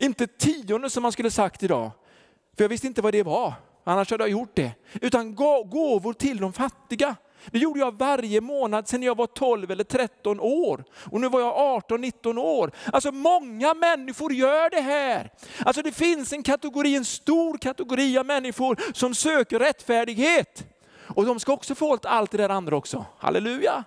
Inte 0.02 0.28
tionde 0.28 0.90
som 0.90 1.04
man 1.04 1.12
skulle 1.12 1.32
sagt 1.32 1.64
idag, 1.64 1.92
för 2.58 2.64
jag 2.64 2.70
visste 2.70 2.88
inte 2.88 3.02
vad 3.02 3.14
det 3.14 3.24
var. 3.24 3.54
Annars 3.84 4.12
hade 4.12 4.24
jag 4.24 4.32
gjort 4.32 4.56
det. 4.56 4.72
Utan 5.02 5.36
gåvor 5.36 6.14
till 6.14 6.38
de 6.38 6.54
fattiga. 6.54 7.16
Det 7.46 7.60
gjorde 7.60 7.80
jag 7.80 7.98
varje 7.98 8.42
månad 8.42 8.88
sedan 8.88 9.04
jag 9.04 9.18
var 9.18 9.28
12 9.28 9.72
eller 9.72 9.84
13 9.84 10.40
år. 10.40 10.84
Och 11.12 11.22
nu 11.22 11.30
var 11.30 11.40
jag 11.40 11.82
18-19 11.84 12.38
år. 12.38 12.72
Alltså 12.94 13.12
många 13.12 13.74
människor 13.74 14.34
gör 14.34 14.70
det 14.70 14.82
här. 14.82 15.32
Alltså 15.66 15.82
det 15.82 15.92
finns 15.92 16.34
en 16.34 16.44
kategori, 16.44 16.96
en 16.96 17.06
stor 17.06 17.58
kategori 17.58 18.18
av 18.18 18.26
människor 18.26 18.80
som 18.94 19.16
söker 19.16 19.60
rättfärdighet. 19.60 20.66
Och 21.16 21.26
de 21.26 21.40
ska 21.40 21.54
också 21.54 21.76
få 21.76 21.98
allt 22.04 22.32
det 22.32 22.38
där 22.38 22.50
andra 22.50 22.76
också. 22.76 23.06
Halleluja. 23.18 23.84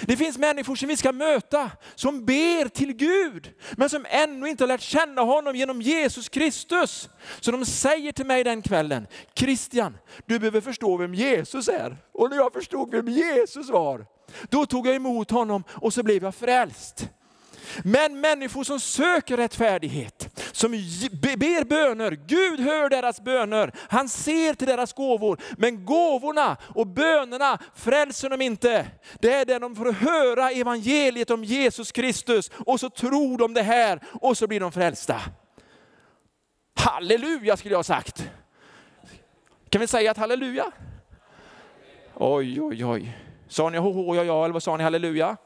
Det 0.00 0.16
finns 0.16 0.38
människor 0.38 0.76
som 0.76 0.88
vi 0.88 0.96
ska 0.96 1.12
möta, 1.12 1.70
som 1.94 2.24
ber 2.24 2.68
till 2.68 2.92
Gud, 2.92 3.52
men 3.76 3.90
som 3.90 4.06
ännu 4.08 4.48
inte 4.48 4.64
har 4.64 4.68
lärt 4.68 4.80
känna 4.80 5.22
honom 5.22 5.56
genom 5.56 5.82
Jesus 5.82 6.28
Kristus. 6.28 7.08
Så 7.40 7.50
de 7.50 7.66
säger 7.66 8.12
till 8.12 8.26
mig 8.26 8.44
den 8.44 8.62
kvällen, 8.62 9.06
Christian, 9.34 9.98
du 10.26 10.38
behöver 10.38 10.60
förstå 10.60 10.96
vem 10.96 11.14
Jesus 11.14 11.68
är. 11.68 11.96
Och 12.12 12.30
när 12.30 12.36
jag 12.36 12.52
förstod 12.52 12.90
vem 12.90 13.08
Jesus 13.08 13.70
var, 13.70 14.06
då 14.50 14.66
tog 14.66 14.86
jag 14.86 14.94
emot 14.94 15.30
honom 15.30 15.64
och 15.70 15.94
så 15.94 16.02
blev 16.02 16.22
jag 16.22 16.34
frälst. 16.34 17.08
Men 17.84 18.20
människor 18.20 18.64
som 18.64 18.80
söker 18.80 19.36
rättfärdighet, 19.36 20.37
som 20.58 20.70
ber 21.12 21.64
böner, 21.64 22.18
Gud 22.26 22.60
hör 22.60 22.88
deras 22.88 23.20
böner, 23.20 23.72
han 23.88 24.08
ser 24.08 24.54
till 24.54 24.66
deras 24.66 24.92
gåvor. 24.92 25.40
Men 25.58 25.84
gåvorna 25.84 26.56
och 26.74 26.86
bönerna 26.86 27.58
frälser 27.74 28.30
de 28.30 28.40
inte. 28.42 28.86
Det 29.20 29.34
är 29.34 29.44
det 29.44 29.58
de 29.58 29.76
får 29.76 29.92
höra 29.92 30.50
evangeliet 30.50 31.30
om 31.30 31.44
Jesus 31.44 31.92
Kristus 31.92 32.50
och 32.66 32.80
så 32.80 32.90
tror 32.90 33.38
de 33.38 33.54
det 33.54 33.62
här 33.62 34.00
och 34.12 34.38
så 34.38 34.46
blir 34.46 34.60
de 34.60 34.72
frälsta. 34.72 35.20
Halleluja 36.74 37.56
skulle 37.56 37.72
jag 37.72 37.78
ha 37.78 37.84
sagt. 37.84 38.30
Kan 39.70 39.80
vi 39.80 39.86
säga 39.86 40.10
ett 40.10 40.16
halleluja? 40.16 40.72
Oj, 42.14 42.60
oj, 42.60 42.84
oj. 42.84 43.18
Sa 43.48 43.70
ni 43.70 43.78
ho, 43.78 43.92
ho, 43.92 44.14
ja, 44.16 44.24
ja, 44.24 44.44
eller 44.44 44.52
vad 44.52 44.62
sa 44.62 44.76
ni 44.76 44.84
halleluja? 44.84 45.36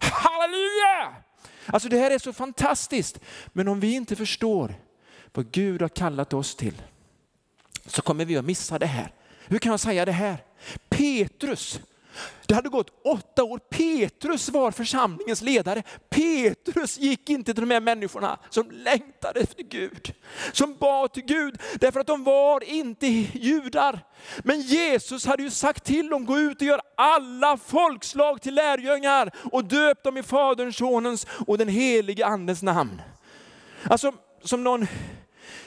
Halleluja! 0.00 1.27
Alltså 1.72 1.88
det 1.88 1.98
här 1.98 2.10
är 2.10 2.18
så 2.18 2.32
fantastiskt. 2.32 3.20
Men 3.46 3.68
om 3.68 3.80
vi 3.80 3.94
inte 3.94 4.16
förstår 4.16 4.74
vad 5.32 5.50
Gud 5.50 5.82
har 5.82 5.88
kallat 5.88 6.32
oss 6.32 6.56
till 6.56 6.82
så 7.86 8.02
kommer 8.02 8.24
vi 8.24 8.36
att 8.36 8.44
missa 8.44 8.78
det 8.78 8.86
här. 8.86 9.12
Hur 9.46 9.58
kan 9.58 9.70
jag 9.70 9.80
säga 9.80 10.04
det 10.04 10.12
här? 10.12 10.36
Petrus, 10.88 11.80
det 12.46 12.54
hade 12.54 12.68
gått 12.68 12.90
åtta 13.04 13.44
år. 13.44 13.58
Petrus 13.58 14.48
var 14.48 14.70
församlingens 14.70 15.42
ledare. 15.42 15.82
Petrus 16.08 16.98
gick 16.98 17.30
inte 17.30 17.54
till 17.54 17.68
de 17.68 17.70
här 17.70 17.80
människorna 17.80 18.38
som 18.50 18.70
längtade 18.70 19.40
efter 19.40 19.62
Gud. 19.62 20.14
Som 20.52 20.76
bad 20.76 21.12
till 21.12 21.24
Gud 21.24 21.60
därför 21.80 22.00
att 22.00 22.06
de 22.06 22.24
var 22.24 22.64
inte 22.64 23.06
judar. 23.06 24.00
Men 24.38 24.60
Jesus 24.60 25.26
hade 25.26 25.42
ju 25.42 25.50
sagt 25.50 25.84
till 25.84 26.08
dem, 26.08 26.26
gå 26.26 26.38
ut 26.38 26.60
och 26.60 26.66
gör 26.66 26.80
alla 26.96 27.56
folkslag 27.56 28.42
till 28.42 28.54
lärjungar 28.54 29.30
och 29.52 29.64
döp 29.64 30.02
dem 30.02 30.16
i 30.16 30.22
Faderns, 30.22 30.76
Sonens 30.76 31.26
och 31.46 31.58
den 31.58 31.68
helige 31.68 32.26
Andens 32.26 32.62
namn. 32.62 33.02
Alltså 33.84 34.12
som 34.44 34.64
någon 34.64 34.86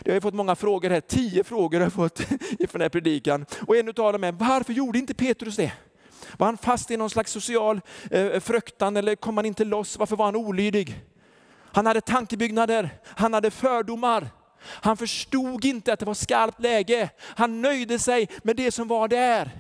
jag 0.04 0.14
har 0.14 0.22
fått 0.22 0.34
många 0.34 0.56
frågor 0.56 0.90
här, 0.90 1.02
tio 1.02 1.44
frågor 1.44 1.78
har 1.78 1.86
jag 1.86 1.94
fått 1.94 2.20
ifrån 2.60 2.80
den 2.80 2.82
här 2.82 2.90
predikan. 2.90 3.46
Och 3.68 3.76
en 3.78 3.88
av 3.88 3.94
dem 3.94 4.24
är, 4.24 4.32
varför 4.32 4.74
gjorde 4.74 5.00
inte 5.00 5.14
Petrus 5.14 5.56
det? 5.56 5.72
Var 6.38 6.46
han 6.48 6.58
fast 6.58 6.92
i 6.92 6.98
någon 6.98 7.10
slags 7.10 7.32
social 7.32 7.82
eh, 8.12 8.40
fruktan 8.40 8.98
eller 8.98 9.16
kom 9.16 9.38
han 9.38 9.46
inte 9.46 9.66
loss? 9.66 9.98
Varför 9.98 10.16
var 10.16 10.26
han 10.26 10.36
olydig? 10.36 11.04
Han 11.74 11.86
hade 11.86 12.02
tankebyggnader, 12.02 12.90
han 13.06 13.34
hade 13.34 13.52
fördomar. 13.52 14.30
Han 14.64 14.98
förstod 14.98 15.66
inte 15.66 15.94
att 15.94 16.00
det 16.00 16.06
var 16.06 16.14
skarpt 16.14 16.62
läge. 16.62 17.10
Han 17.22 17.62
nöjde 17.62 18.00
sig 18.00 18.30
med 18.44 18.56
det 18.56 18.72
som 18.72 18.88
var 18.88 19.08
där. 19.08 19.52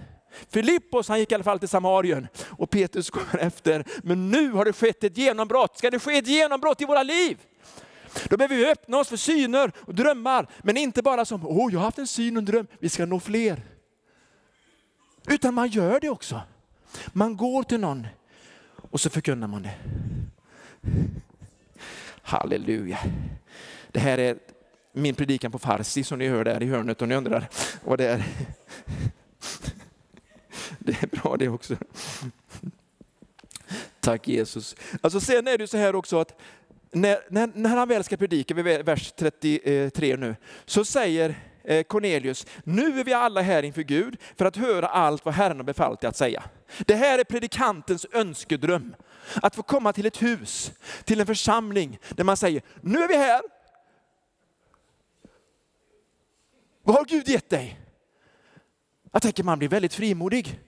Filippos 0.49 1.07
han 1.07 1.19
gick 1.19 1.31
i 1.31 1.35
alla 1.35 1.43
fall 1.43 1.59
till 1.59 1.69
Samarien 1.69 2.27
och 2.47 2.69
Petrus 2.69 3.09
kommer 3.09 3.37
efter. 3.37 3.85
Men 4.03 4.31
nu 4.31 4.51
har 4.51 4.65
det 4.65 4.73
skett 4.73 5.03
ett 5.03 5.17
genombrott. 5.17 5.77
Ska 5.77 5.89
det 5.89 5.99
ske 5.99 6.17
ett 6.17 6.27
genombrott 6.27 6.81
i 6.81 6.85
våra 6.85 7.03
liv? 7.03 7.37
Då 8.29 8.37
behöver 8.37 8.55
vi 8.55 8.71
öppna 8.71 8.97
oss 8.97 9.09
för 9.09 9.17
syner 9.17 9.71
och 9.77 9.95
drömmar. 9.95 10.47
Men 10.63 10.77
inte 10.77 11.01
bara 11.01 11.25
som, 11.25 11.47
åh 11.47 11.67
oh, 11.67 11.73
jag 11.73 11.79
har 11.79 11.85
haft 11.85 11.97
en 11.97 12.07
syn 12.07 12.37
och 12.37 12.41
en 12.41 12.45
dröm, 12.45 12.67
vi 12.79 12.89
ska 12.89 13.05
nå 13.05 13.19
fler. 13.19 13.61
Utan 15.27 15.53
man 15.53 15.67
gör 15.67 15.99
det 15.99 16.09
också. 16.09 16.41
Man 17.13 17.37
går 17.37 17.63
till 17.63 17.79
någon 17.79 18.07
och 18.91 19.01
så 19.01 19.09
förkunnar 19.09 19.47
man 19.47 19.63
det. 19.63 19.75
Halleluja. 22.21 22.99
Det 23.91 23.99
här 23.99 24.17
är 24.17 24.37
min 24.93 25.15
predikan 25.15 25.51
på 25.51 25.59
farsi 25.59 26.03
som 26.03 26.19
ni 26.19 26.27
hör 26.27 26.43
där 26.43 26.63
i 26.63 26.67
hörnet 26.67 27.01
och 27.01 27.07
ni 27.07 27.15
undrar 27.15 27.49
vad 27.83 27.97
det 27.97 28.07
är. 28.07 28.23
Det 30.79 31.03
är 31.03 31.07
bra 31.07 31.37
det 31.37 31.47
också. 31.49 31.75
Tack 33.99 34.27
Jesus. 34.27 34.75
Alltså 35.01 35.19
sen 35.19 35.47
är 35.47 35.57
det 35.57 35.67
så 35.67 35.77
här 35.77 35.95
också 35.95 36.19
att 36.19 36.41
när, 36.91 37.19
när, 37.29 37.51
när 37.55 37.69
han 37.69 37.87
väl 37.87 38.03
ska 38.03 38.17
predika, 38.17 38.53
vid 38.53 38.85
vers 38.85 39.11
33 39.11 40.17
nu, 40.17 40.35
så 40.65 40.85
säger 40.85 41.35
eh, 41.63 41.83
Cornelius, 41.83 42.45
nu 42.63 42.99
är 42.99 43.03
vi 43.03 43.13
alla 43.13 43.41
här 43.41 43.63
inför 43.63 43.81
Gud 43.81 44.17
för 44.35 44.45
att 44.45 44.55
höra 44.55 44.87
allt 44.87 45.25
vad 45.25 45.33
Herren 45.33 45.57
har 45.57 45.63
befallt 45.63 46.01
dig 46.01 46.07
att 46.07 46.17
säga. 46.17 46.43
Det 46.79 46.95
här 46.95 47.19
är 47.19 47.23
predikantens 47.23 48.05
önskedröm. 48.11 48.95
Att 49.41 49.55
få 49.55 49.63
komma 49.63 49.93
till 49.93 50.05
ett 50.05 50.21
hus, 50.21 50.71
till 51.03 51.19
en 51.19 51.25
församling 51.25 51.99
där 52.09 52.23
man 52.23 52.37
säger, 52.37 52.61
nu 52.81 52.99
är 52.99 53.07
vi 53.07 53.17
här. 53.17 53.41
Vad 56.83 56.95
har 56.95 57.05
Gud 57.05 57.27
gett 57.27 57.49
dig? 57.49 57.79
Jag 59.11 59.21
tänker 59.21 59.43
man 59.43 59.59
blir 59.59 59.69
väldigt 59.69 59.93
frimodig. 59.93 60.59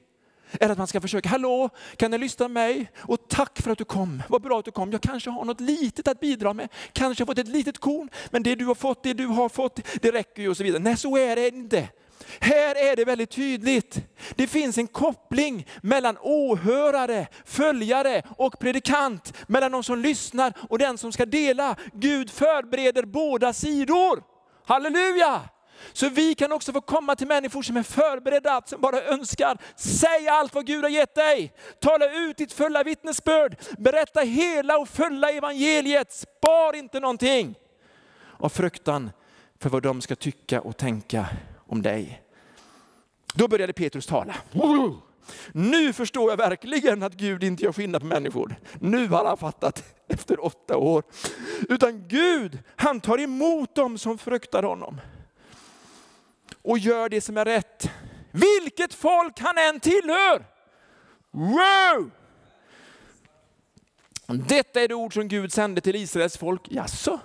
Eller 0.60 0.72
att 0.72 0.78
man 0.78 0.88
ska 0.88 1.02
försöka, 1.02 1.30
hallå, 1.30 1.70
kan 1.98 2.12
du 2.12 2.18
lyssna 2.18 2.46
på 2.46 2.50
mig? 2.50 2.92
Och 2.98 3.28
tack 3.30 3.62
för 3.62 3.72
att 3.72 3.78
du 3.78 3.86
kom, 3.86 4.24
vad 4.30 4.42
bra 4.42 4.60
att 4.60 4.66
du 4.66 4.72
kom. 4.72 4.92
Jag 4.92 5.02
kanske 5.02 5.30
har 5.30 5.46
något 5.46 5.60
litet 5.60 6.08
att 6.08 6.20
bidra 6.20 6.54
med, 6.54 6.70
kanske 6.92 7.22
har 7.22 7.26
fått 7.26 7.38
ett 7.38 7.48
litet 7.48 7.78
korn, 7.78 8.10
men 8.32 8.44
det 8.44 8.56
du 8.56 8.66
har 8.66 8.76
fått, 8.76 9.04
det 9.04 9.14
du 9.14 9.28
har 9.28 9.50
fått, 9.50 9.80
det 10.02 10.12
räcker 10.12 10.42
ju 10.42 10.50
och 10.50 10.58
så 10.58 10.64
vidare. 10.64 10.82
Nej, 10.82 10.98
så 10.98 11.18
är 11.18 11.36
det 11.36 11.48
inte. 11.48 11.90
Här 12.40 12.76
är 12.92 12.96
det 12.96 13.06
väldigt 13.06 13.32
tydligt. 13.32 14.02
Det 14.36 14.48
finns 14.48 14.78
en 14.78 14.88
koppling 14.88 15.68
mellan 15.82 16.18
åhörare, 16.22 17.28
följare 17.46 18.22
och 18.38 18.60
predikant. 18.60 19.34
Mellan 19.48 19.72
de 19.72 19.84
som 19.84 20.00
lyssnar 20.00 20.54
och 20.70 20.80
den 20.80 20.98
som 20.98 21.12
ska 21.12 21.26
dela. 21.26 21.76
Gud 21.94 22.30
förbereder 22.30 23.06
båda 23.06 23.54
sidor. 23.54 24.24
Halleluja! 24.66 25.42
Så 25.94 26.10
vi 26.10 26.36
kan 26.36 26.52
också 26.52 26.74
få 26.74 26.82
komma 26.82 27.16
till 27.16 27.28
människor 27.28 27.62
som 27.62 27.78
är 27.78 27.84
förberedda, 27.84 28.62
som 28.66 28.82
bara 28.82 29.04
önskar, 29.04 29.58
säg 29.76 30.28
allt 30.28 30.56
vad 30.56 30.66
Gud 30.66 30.84
har 30.84 30.90
gett 30.90 31.16
dig. 31.16 31.54
Tala 31.82 32.12
ut 32.12 32.38
ditt 32.38 32.54
fulla 32.54 32.84
vittnesbörd, 32.84 33.58
berätta 33.78 34.20
hela 34.20 34.78
och 34.78 34.90
fulla 34.90 35.32
evangeliet, 35.32 36.14
spar 36.14 36.76
inte 36.76 37.00
någonting. 37.00 37.56
Av 38.38 38.50
fruktan 38.50 39.12
för 39.60 39.70
vad 39.70 39.84
de 39.84 40.02
ska 40.02 40.16
tycka 40.16 40.62
och 40.62 40.78
tänka 40.78 41.26
om 41.74 41.82
dig. 41.82 42.22
Då 43.34 43.48
började 43.48 43.74
Petrus 43.74 44.06
tala. 44.06 44.36
Nu 45.52 45.94
förstår 45.94 46.30
jag 46.30 46.38
verkligen 46.38 47.04
att 47.04 47.14
Gud 47.14 47.44
inte 47.44 47.64
gör 47.64 47.74
skillnad 47.74 48.02
på 48.02 48.08
människor. 48.08 48.56
Nu 48.80 49.08
har 49.08 49.26
han 49.26 49.38
fattat 49.38 49.84
efter 50.08 50.46
åtta 50.46 50.78
år. 50.78 51.04
Utan 51.70 52.08
Gud, 52.08 52.60
han 52.76 53.02
tar 53.02 53.20
emot 53.20 53.76
dem 53.76 53.98
som 53.98 54.18
fruktar 54.18 54.64
honom 54.64 55.02
och 56.62 56.78
gör 56.78 57.10
det 57.10 57.22
som 57.22 57.38
är 57.38 57.46
rätt. 57.46 57.90
Vilket 58.32 58.94
folk 58.94 59.40
han 59.40 59.58
än 59.58 59.80
tillhör. 59.80 60.46
Wow! 61.32 62.12
Detta 64.48 64.82
är 64.82 64.88
det 64.88 64.96
ord 64.96 65.14
som 65.14 65.28
Gud 65.28 65.54
sände 65.54 65.82
till 65.82 65.96
Israels 65.96 66.38
folk. 66.38 66.62
Jaså? 66.72 67.20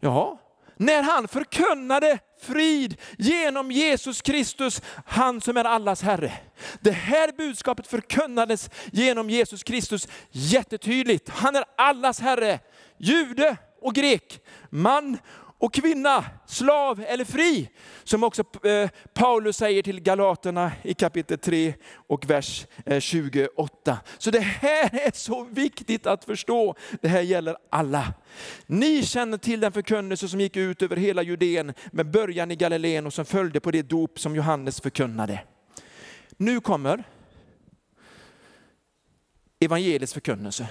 Ja, 0.00 0.38
när 0.76 1.02
han 1.02 1.28
förkunnade 1.28 2.18
frid 2.42 2.96
genom 3.18 3.70
Jesus 3.70 4.22
Kristus, 4.22 4.82
han 5.06 5.40
som 5.40 5.56
är 5.56 5.64
allas 5.64 6.02
Herre. 6.02 6.32
Det 6.80 6.90
här 6.90 7.32
budskapet 7.36 7.86
förkunnades 7.86 8.70
genom 8.92 9.30
Jesus 9.30 9.62
Kristus 9.62 10.08
jättetydligt. 10.30 11.28
Han 11.28 11.56
är 11.56 11.64
allas 11.76 12.20
Herre, 12.20 12.58
jude 12.98 13.56
och 13.80 13.94
grek, 13.94 14.40
man 14.70 15.18
och 15.60 15.74
kvinna, 15.74 16.24
slav 16.46 17.04
eller 17.08 17.24
fri. 17.24 17.68
Som 18.04 18.24
också 18.24 18.44
eh, 18.64 18.90
Paulus 19.14 19.56
säger 19.56 19.82
till 19.82 20.00
Galaterna 20.00 20.72
i 20.82 20.94
kapitel 20.94 21.38
3 21.38 21.74
och 21.94 22.30
vers 22.30 22.66
eh, 22.86 23.00
28. 23.00 23.98
Så 24.18 24.30
det 24.30 24.40
här 24.40 25.06
är 25.06 25.10
så 25.14 25.44
viktigt 25.44 26.06
att 26.06 26.24
förstå. 26.24 26.74
Det 27.00 27.08
här 27.08 27.20
gäller 27.20 27.56
alla. 27.70 28.14
Ni 28.66 29.02
känner 29.02 29.38
till 29.38 29.60
den 29.60 29.72
förkunnelse 29.72 30.28
som 30.28 30.40
gick 30.40 30.56
ut 30.56 30.82
över 30.82 30.96
hela 30.96 31.22
Judeen 31.22 31.72
med 31.92 32.10
början 32.10 32.50
i 32.50 32.56
Galileen 32.56 33.06
och 33.06 33.14
som 33.14 33.24
följde 33.24 33.60
på 33.60 33.70
det 33.70 33.82
dop 33.82 34.20
som 34.20 34.36
Johannes 34.36 34.80
förkunnade. 34.80 35.40
Nu 36.36 36.60
kommer 36.60 37.04
evangeliets 39.60 40.14
förkunnelse. 40.14 40.68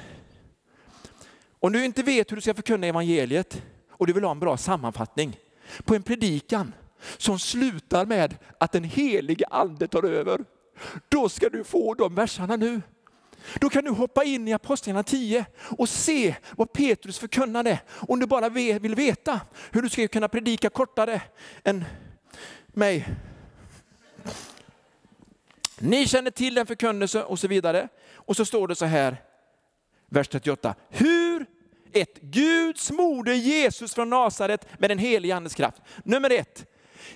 Om 1.60 1.71
du 1.71 1.86
inte 1.86 2.04
vet 2.04 2.32
hur 2.32 2.36
du 2.36 2.41
ska 2.41 2.54
förkunna 2.54 2.88
evangeliet, 2.88 3.62
och 3.99 4.07
du 4.07 4.13
vill 4.13 4.23
ha 4.23 4.31
en 4.31 4.39
bra 4.39 4.57
sammanfattning 4.57 5.39
på 5.85 5.95
en 5.95 6.03
predikan 6.03 6.73
som 7.17 7.39
slutar 7.39 8.05
med 8.05 8.35
att 8.57 8.71
den 8.71 8.83
helige 8.83 9.45
ande 9.51 9.88
tar 9.88 10.03
över. 10.03 10.45
Då 11.09 11.29
ska 11.29 11.49
du 11.49 11.63
få 11.63 11.93
de 11.93 12.15
verserna 12.15 12.55
nu. 12.55 12.81
Då 13.62 13.69
kan 13.69 13.83
du 13.83 13.91
hoppa 13.91 14.23
in 14.23 14.47
i 14.47 14.53
Apostlagärningarna 14.53 15.03
10 15.03 15.45
och 15.77 15.89
se 15.89 16.35
vad 16.57 16.73
Petrus 16.73 17.19
förkunnade. 17.19 17.79
Om 17.89 18.19
du 18.19 18.25
bara 18.25 18.49
vill 18.49 18.95
veta 18.95 19.41
hur 19.71 19.81
du 19.81 19.89
ska 19.89 20.07
kunna 20.07 20.27
predika 20.27 20.69
kortare 20.69 21.21
än 21.63 21.85
mig. 22.67 23.07
Ni 25.79 26.07
känner 26.07 26.31
till 26.31 26.53
den 26.53 26.65
förkunnelse 26.65 27.23
och 27.23 27.39
så 27.39 27.47
vidare. 27.47 27.88
Och 28.13 28.35
så 28.35 28.45
står 28.45 28.67
det 28.67 28.75
så 28.75 28.85
här, 28.85 29.17
vers 30.09 30.27
38. 30.27 30.75
Hur 30.89 31.18
ett, 31.93 32.21
Guds 32.21 32.91
moder 32.91 33.34
Jesus 33.34 33.93
från 33.93 34.10
Nasaret 34.10 34.65
med 34.80 34.89
den 34.89 34.97
helige 34.97 35.36
andes 35.36 35.56
kraft. 35.56 35.82
Nummer 36.04 36.30
ett, 36.30 36.65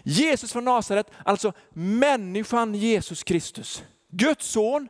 Jesus 0.03 0.51
från 0.51 0.65
Nasaret, 0.65 1.07
alltså 1.25 1.53
människan 1.73 2.75
Jesus 2.75 3.23
Kristus. 3.23 3.83
Guds 4.09 4.45
son 4.45 4.88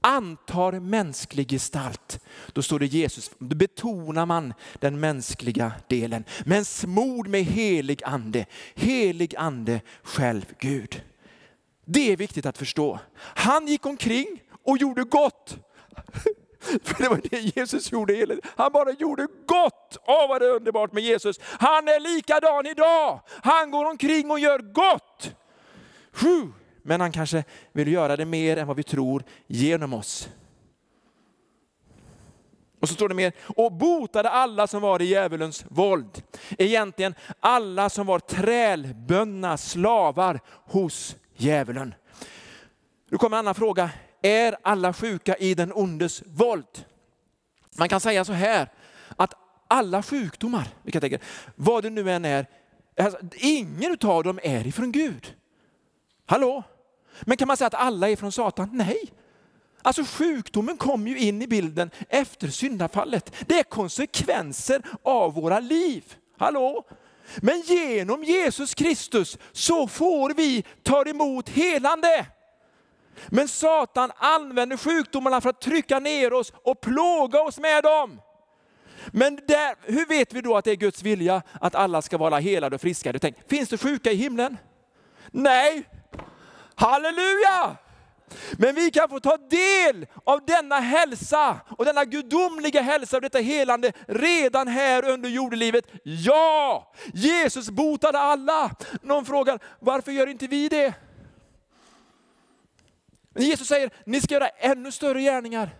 antar 0.00 0.72
mänsklig 0.72 1.50
gestalt. 1.50 2.20
Då 2.52 2.62
står 2.62 2.78
det 2.78 2.86
Jesus, 2.86 3.30
då 3.38 3.56
betonar 3.56 4.26
man 4.26 4.54
den 4.80 5.00
mänskliga 5.00 5.72
delen. 5.88 6.24
Men 6.44 6.64
smord 6.64 7.28
med 7.28 7.44
helig 7.44 8.04
ande, 8.04 8.46
helig 8.74 9.36
ande 9.36 9.80
själv 10.02 10.44
Gud. 10.58 11.02
Det 11.84 12.12
är 12.12 12.16
viktigt 12.16 12.46
att 12.46 12.58
förstå. 12.58 12.98
Han 13.18 13.66
gick 13.66 13.86
omkring 13.86 14.42
och 14.64 14.78
gjorde 14.78 15.04
gott. 15.04 15.58
För 16.82 17.02
det 17.02 17.08
var 17.08 17.20
det 17.30 17.56
Jesus 17.56 17.92
gjorde. 17.92 18.38
Han 18.56 18.72
bara 18.72 18.92
gjorde 18.92 19.26
gott. 19.46 19.98
Åh 20.06 20.28
vad 20.28 20.40
det 20.40 20.46
är 20.46 20.54
underbart 20.54 20.92
med 20.92 21.02
Jesus. 21.02 21.40
Han 21.42 21.88
är 21.88 22.00
likadan 22.00 22.66
idag. 22.66 23.20
Han 23.42 23.70
går 23.70 23.84
omkring 23.84 24.30
och 24.30 24.38
gör 24.38 24.58
gott. 24.58 25.34
Men 26.82 27.00
han 27.00 27.12
kanske 27.12 27.44
vill 27.72 27.92
göra 27.92 28.16
det 28.16 28.24
mer 28.24 28.56
än 28.56 28.66
vad 28.66 28.76
vi 28.76 28.82
tror 28.82 29.24
genom 29.46 29.94
oss. 29.94 30.28
Och 32.80 32.88
så 32.88 32.94
står 32.94 33.08
det 33.08 33.14
mer, 33.14 33.32
och 33.56 33.72
botade 33.72 34.30
alla 34.30 34.66
som 34.66 34.82
var 34.82 35.02
i 35.02 35.04
djävulens 35.04 35.64
våld. 35.68 36.22
Egentligen 36.58 37.14
alla 37.40 37.90
som 37.90 38.06
var 38.06 38.18
trälbönna 38.18 39.56
slavar 39.56 40.40
hos 40.64 41.16
djävulen. 41.34 41.94
Nu 43.10 43.18
kommer 43.18 43.36
en 43.36 43.38
annan 43.38 43.54
fråga 43.54 43.90
är 44.26 44.56
alla 44.62 44.92
sjuka 44.92 45.36
i 45.36 45.54
den 45.54 45.72
ondes 45.72 46.22
våld. 46.26 46.84
Man 47.78 47.88
kan 47.88 48.00
säga 48.00 48.24
så 48.24 48.32
här, 48.32 48.68
att 49.16 49.34
alla 49.68 50.02
sjukdomar, 50.02 50.68
vilka 50.82 51.00
tänker, 51.00 51.20
vad 51.54 51.82
det 51.82 51.90
nu 51.90 52.10
än 52.10 52.24
är, 52.24 52.46
alltså, 53.00 53.18
ingen 53.34 53.96
av 54.02 54.24
dem 54.24 54.40
är 54.42 54.66
ifrån 54.66 54.92
Gud. 54.92 55.34
Hallå? 56.26 56.62
Men 57.20 57.36
kan 57.36 57.48
man 57.48 57.56
säga 57.56 57.66
att 57.66 57.74
alla 57.74 58.08
är 58.08 58.16
från 58.16 58.32
Satan? 58.32 58.70
Nej. 58.72 59.12
Alltså 59.82 60.04
sjukdomen 60.04 60.76
kom 60.76 61.08
ju 61.08 61.18
in 61.18 61.42
i 61.42 61.46
bilden 61.46 61.90
efter 62.08 62.48
syndafallet. 62.48 63.32
Det 63.46 63.58
är 63.58 63.62
konsekvenser 63.62 64.82
av 65.02 65.34
våra 65.34 65.60
liv. 65.60 66.04
Hallå? 66.38 66.84
Men 67.36 67.60
genom 67.60 68.24
Jesus 68.24 68.74
Kristus 68.74 69.38
så 69.52 69.88
får 69.88 70.34
vi 70.34 70.64
ta 70.82 71.02
emot 71.02 71.48
helande. 71.48 72.26
Men 73.28 73.48
Satan 73.48 74.12
använder 74.16 74.76
sjukdomarna 74.76 75.40
för 75.40 75.50
att 75.50 75.60
trycka 75.60 75.98
ner 75.98 76.32
oss 76.32 76.52
och 76.62 76.80
plåga 76.80 77.40
oss 77.40 77.58
med 77.58 77.84
dem. 77.84 78.20
Men 79.06 79.36
där, 79.48 79.92
hur 79.92 80.06
vet 80.06 80.32
vi 80.32 80.40
då 80.40 80.56
att 80.56 80.64
det 80.64 80.70
är 80.70 80.76
Guds 80.76 81.02
vilja 81.02 81.42
att 81.60 81.74
alla 81.74 82.02
ska 82.02 82.18
vara 82.18 82.38
helade 82.38 82.74
och 82.74 82.80
friska? 82.80 83.12
Du 83.12 83.18
tänk, 83.18 83.36
finns 83.48 83.68
det 83.68 83.78
sjuka 83.78 84.12
i 84.12 84.14
himlen? 84.16 84.56
Nej, 85.30 85.84
halleluja! 86.74 87.76
Men 88.58 88.74
vi 88.74 88.90
kan 88.90 89.08
få 89.08 89.20
ta 89.20 89.36
del 89.36 90.06
av 90.24 90.40
denna 90.46 90.80
hälsa 90.80 91.60
och 91.78 91.84
denna 91.84 92.04
gudomliga 92.04 92.82
hälsa 92.82 93.16
och 93.16 93.22
detta 93.22 93.38
helande 93.38 93.92
redan 94.08 94.68
här 94.68 95.08
under 95.08 95.28
jordelivet. 95.28 95.84
Ja, 96.02 96.92
Jesus 97.14 97.70
botade 97.70 98.18
alla. 98.18 98.70
Någon 99.02 99.24
frågar, 99.24 99.58
varför 99.80 100.12
gör 100.12 100.26
inte 100.26 100.46
vi 100.46 100.68
det? 100.68 100.94
Men 103.36 103.44
Jesus 103.44 103.68
säger, 103.68 103.90
ni 104.04 104.20
ska 104.20 104.34
göra 104.34 104.48
ännu 104.48 104.92
större 104.92 105.22
gärningar. 105.22 105.70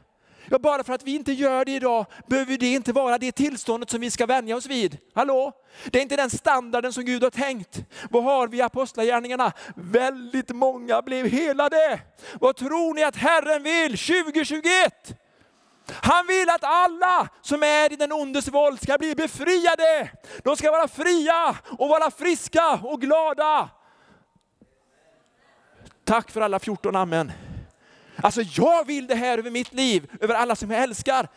Ja, 0.51 0.59
bara 0.59 0.85
för 0.85 0.92
att 0.92 1.03
vi 1.03 1.14
inte 1.14 1.33
gör 1.33 1.64
det 1.64 1.73
idag 1.73 2.07
behöver 2.27 2.59
det 2.59 2.73
inte 2.73 2.92
vara 2.92 3.19
det 3.19 3.33
tillståndet 3.33 3.90
som 3.90 4.01
vi 4.01 4.11
ska 4.11 4.27
vänja 4.27 4.57
oss 4.57 4.66
vid. 4.66 4.99
Hallå? 5.14 5.53
Det 5.85 5.99
är 5.99 6.03
inte 6.03 6.16
den 6.16 6.31
standarden 6.31 6.92
som 6.92 7.05
Gud 7.05 7.23
har 7.23 7.31
tänkt. 7.31 7.85
Vad 8.11 8.25
har 8.25 8.49
vi 8.49 8.59
i 8.59 8.62
apostlagärningarna? 8.62 9.53
Väldigt 9.77 10.51
många 10.51 11.03
blev 11.03 11.27
helade. 11.27 12.01
Vad 12.40 12.57
tror 12.57 12.95
ni 12.95 13.05
att 13.05 13.16
Herren 13.16 13.62
vill 13.62 13.99
2021? 13.99 15.16
Han 15.92 16.27
vill 16.27 16.49
att 16.49 16.64
alla 16.64 17.29
som 17.42 17.62
är 17.62 17.92
i 17.92 17.97
den 17.97 18.12
ondes 18.12 18.49
våld 18.49 18.83
ska 18.83 18.99
bli 18.99 19.14
befriade. 19.14 20.11
De 20.45 20.57
ska 20.57 20.71
vara 20.71 20.88
fria 20.88 21.57
och 21.79 21.88
vara 21.88 22.11
friska 22.11 22.81
och 22.83 23.01
glada. 23.01 23.71
Tack 26.05 26.31
för 26.31 26.40
alla 26.40 26.59
14 26.59 26.97
amen. 26.97 27.33
Alltså 28.27 28.43
jag 28.43 28.87
vill 28.87 29.07
det 29.07 29.15
här 29.15 29.39
över 29.39 29.51
mitt 29.51 29.75
liv, 29.75 30.11
över 30.21 30.35
alla 30.35 30.57
som 30.57 30.71
jag 30.71 30.83
älskar. 30.83 31.29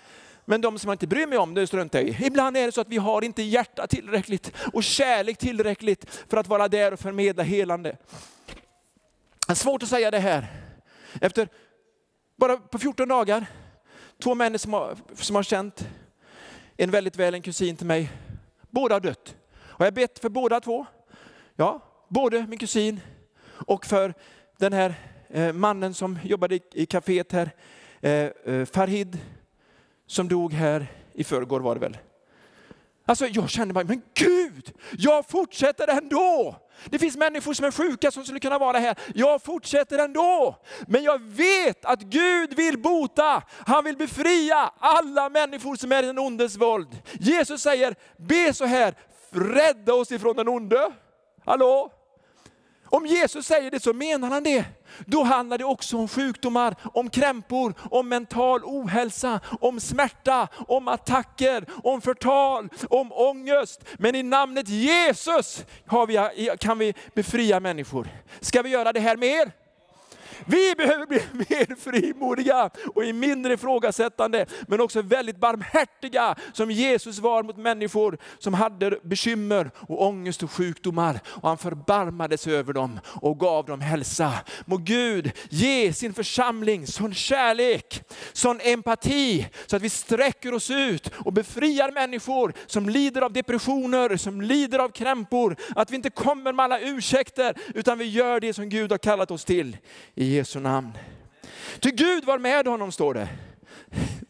Men 0.45 0.61
de 0.61 0.79
som 0.79 0.87
jag 0.87 0.93
inte 0.93 1.07
bryr 1.07 1.27
mig 1.27 1.37
om, 1.37 1.53
det 1.53 1.67
struntar 1.67 1.99
jag 1.99 2.07
i. 2.07 2.25
Ibland 2.25 2.57
är 2.57 2.65
det 2.65 2.71
så 2.71 2.81
att 2.81 2.87
vi 2.87 2.97
har 2.97 3.23
inte 3.23 3.41
hjärta 3.41 3.87
tillräckligt 3.87 4.51
och 4.73 4.83
kärlek 4.83 5.37
tillräckligt 5.37 6.23
för 6.29 6.37
att 6.37 6.47
vara 6.47 6.67
där 6.67 6.93
och 6.93 6.99
förmedla 6.99 7.43
helande. 7.43 7.97
Det 9.47 9.53
är 9.53 9.55
svårt 9.55 9.83
att 9.83 9.89
säga 9.89 10.11
det 10.11 10.19
här. 10.19 10.47
Efter 11.21 11.49
bara 12.37 12.57
på 12.57 12.79
14 12.79 13.07
dagar, 13.07 13.45
två 14.23 14.35
män 14.35 14.59
som 14.59 14.73
har, 14.73 14.97
som 15.15 15.35
har 15.35 15.43
känt 15.43 15.87
en 16.77 16.91
väldigt 16.91 17.15
väl 17.15 17.33
en 17.33 17.41
kusin 17.41 17.77
till 17.77 17.87
mig, 17.87 18.11
båda 18.69 18.95
har 18.95 18.99
dött. 18.99 19.35
Har 19.57 19.85
jag 19.85 19.93
bett 19.93 20.19
för 20.19 20.29
båda 20.29 20.59
två? 20.59 20.85
Ja, 21.55 21.81
både 22.07 22.47
min 22.47 22.59
kusin 22.59 23.01
och 23.67 23.85
för 23.85 24.13
den 24.57 24.73
här 24.73 24.95
Eh, 25.31 25.53
mannen 25.53 25.93
som 25.93 26.19
jobbade 26.23 26.59
i, 26.73 26.85
kaféet 26.85 27.31
här, 27.31 27.51
eh, 28.01 28.11
eh, 28.53 28.65
Farhid, 28.65 29.17
som 30.07 30.27
dog 30.27 30.53
här 30.53 30.87
i 31.13 31.23
förrgår 31.23 31.59
var 31.59 31.75
det 31.75 31.81
väl. 31.81 31.97
Alltså 33.05 33.27
jag 33.27 33.49
kände 33.49 33.73
bara, 33.73 33.83
men 33.83 34.01
Gud, 34.13 34.73
jag 34.97 35.29
fortsätter 35.29 35.87
ändå. 35.87 36.55
Det 36.85 36.99
finns 36.99 37.17
människor 37.17 37.53
som 37.53 37.65
är 37.65 37.71
sjuka 37.71 38.11
som 38.11 38.23
skulle 38.23 38.39
kunna 38.39 38.57
vara 38.57 38.79
här. 38.79 38.97
Jag 39.15 39.43
fortsätter 39.43 39.99
ändå. 39.99 40.55
Men 40.87 41.03
jag 41.03 41.21
vet 41.21 41.85
att 41.85 42.01
Gud 42.01 42.53
vill 42.53 42.79
bota, 42.79 43.43
han 43.49 43.83
vill 43.83 43.97
befria 43.97 44.71
alla 44.79 45.29
människor 45.29 45.75
som 45.75 45.91
är 45.91 46.03
i 46.03 46.05
den 46.05 46.19
ondes 46.19 46.57
våld. 46.57 46.97
Jesus 47.19 47.61
säger, 47.61 47.95
be 48.17 48.53
så 48.53 48.65
här, 48.65 48.93
rädda 49.29 49.93
oss 49.93 50.11
ifrån 50.11 50.35
den 50.35 50.47
onde. 50.47 50.91
Hallå? 51.45 51.98
Om 52.91 53.05
Jesus 53.05 53.45
säger 53.45 53.71
det 53.71 53.79
så 53.79 53.93
menar 53.93 54.29
han 54.29 54.43
det. 54.43 54.65
Då 55.05 55.23
handlar 55.23 55.57
det 55.57 55.63
också 55.63 55.97
om 55.97 56.07
sjukdomar, 56.07 56.75
om 56.93 57.09
krämpor, 57.09 57.73
om 57.91 58.09
mental 58.09 58.61
ohälsa, 58.63 59.39
om 59.61 59.79
smärta, 59.79 60.47
om 60.67 60.87
attacker, 60.87 61.65
om 61.83 62.01
förtal, 62.01 62.69
om 62.89 63.11
ångest. 63.11 63.83
Men 63.97 64.15
i 64.15 64.23
namnet 64.23 64.69
Jesus 64.69 65.65
vi, 66.07 66.49
kan 66.59 66.77
vi 66.77 66.93
befria 67.13 67.59
människor. 67.59 68.07
Ska 68.39 68.61
vi 68.61 68.69
göra 68.69 68.93
det 68.93 68.99
här 68.99 69.17
mer? 69.17 69.51
Vi 70.45 70.73
behöver 70.77 71.05
bli 71.05 71.21
mer 71.33 71.75
frimodiga 71.75 72.69
och 72.95 73.03
i 73.03 73.13
mindre 73.13 73.53
ifrågasättande, 73.53 74.45
men 74.67 74.81
också 74.81 75.01
väldigt 75.01 75.39
barmhärtiga 75.39 76.35
som 76.53 76.71
Jesus 76.71 77.19
var 77.19 77.43
mot 77.43 77.57
människor 77.57 78.17
som 78.39 78.53
hade 78.53 78.99
bekymmer 79.03 79.71
och 79.75 80.07
ångest 80.07 80.43
och 80.43 80.51
sjukdomar. 80.51 81.19
Och 81.27 81.47
han 81.47 81.57
förbarmade 81.57 82.37
sig 82.37 82.55
över 82.55 82.73
dem 82.73 82.99
och 83.05 83.39
gav 83.39 83.65
dem 83.65 83.81
hälsa. 83.81 84.33
Må 84.65 84.77
Gud 84.77 85.31
ge 85.49 85.93
sin 85.93 86.13
församling 86.13 86.87
sån 86.87 87.13
kärlek, 87.13 88.03
sån 88.33 88.59
empati, 88.61 89.47
så 89.65 89.75
att 89.75 89.81
vi 89.81 89.89
sträcker 89.89 90.53
oss 90.53 90.69
ut 90.69 91.11
och 91.13 91.33
befriar 91.33 91.91
människor 91.91 92.53
som 92.67 92.89
lider 92.89 93.21
av 93.21 93.33
depressioner, 93.33 94.17
som 94.17 94.41
lider 94.41 94.79
av 94.79 94.89
krämpor. 94.89 95.55
Att 95.75 95.91
vi 95.91 95.95
inte 95.95 96.09
kommer 96.09 96.53
med 96.53 96.63
alla 96.63 96.79
ursäkter, 96.79 97.57
utan 97.75 97.97
vi 97.97 98.05
gör 98.05 98.39
det 98.39 98.53
som 98.53 98.69
Gud 98.69 98.91
har 98.91 98.97
kallat 98.97 99.31
oss 99.31 99.45
till. 99.45 99.77
I 100.15 100.28
Jesu 100.29 100.59
namn. 100.59 100.91
Ty 101.79 101.91
Gud 101.91 102.25
var 102.25 102.39
med 102.39 102.67
honom 102.67 102.91
står 102.91 103.13
det. 103.13 103.29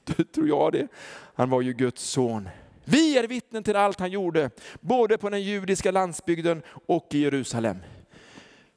det 0.04 0.24
tror 0.24 0.48
jag 0.48 0.72
det. 0.72 0.88
Han 1.36 1.50
var 1.50 1.62
ju 1.62 1.74
Guds 1.74 2.04
son. 2.04 2.50
Vi 2.86 3.18
är 3.18 3.28
vittnen 3.28 3.64
till 3.64 3.76
allt 3.76 4.00
han 4.00 4.12
gjorde, 4.12 4.50
både 4.80 5.18
på 5.18 5.30
den 5.30 5.42
judiska 5.42 5.92
landsbygden 5.92 6.62
och 6.88 7.08
i 7.12 7.20
Jerusalem. 7.20 7.78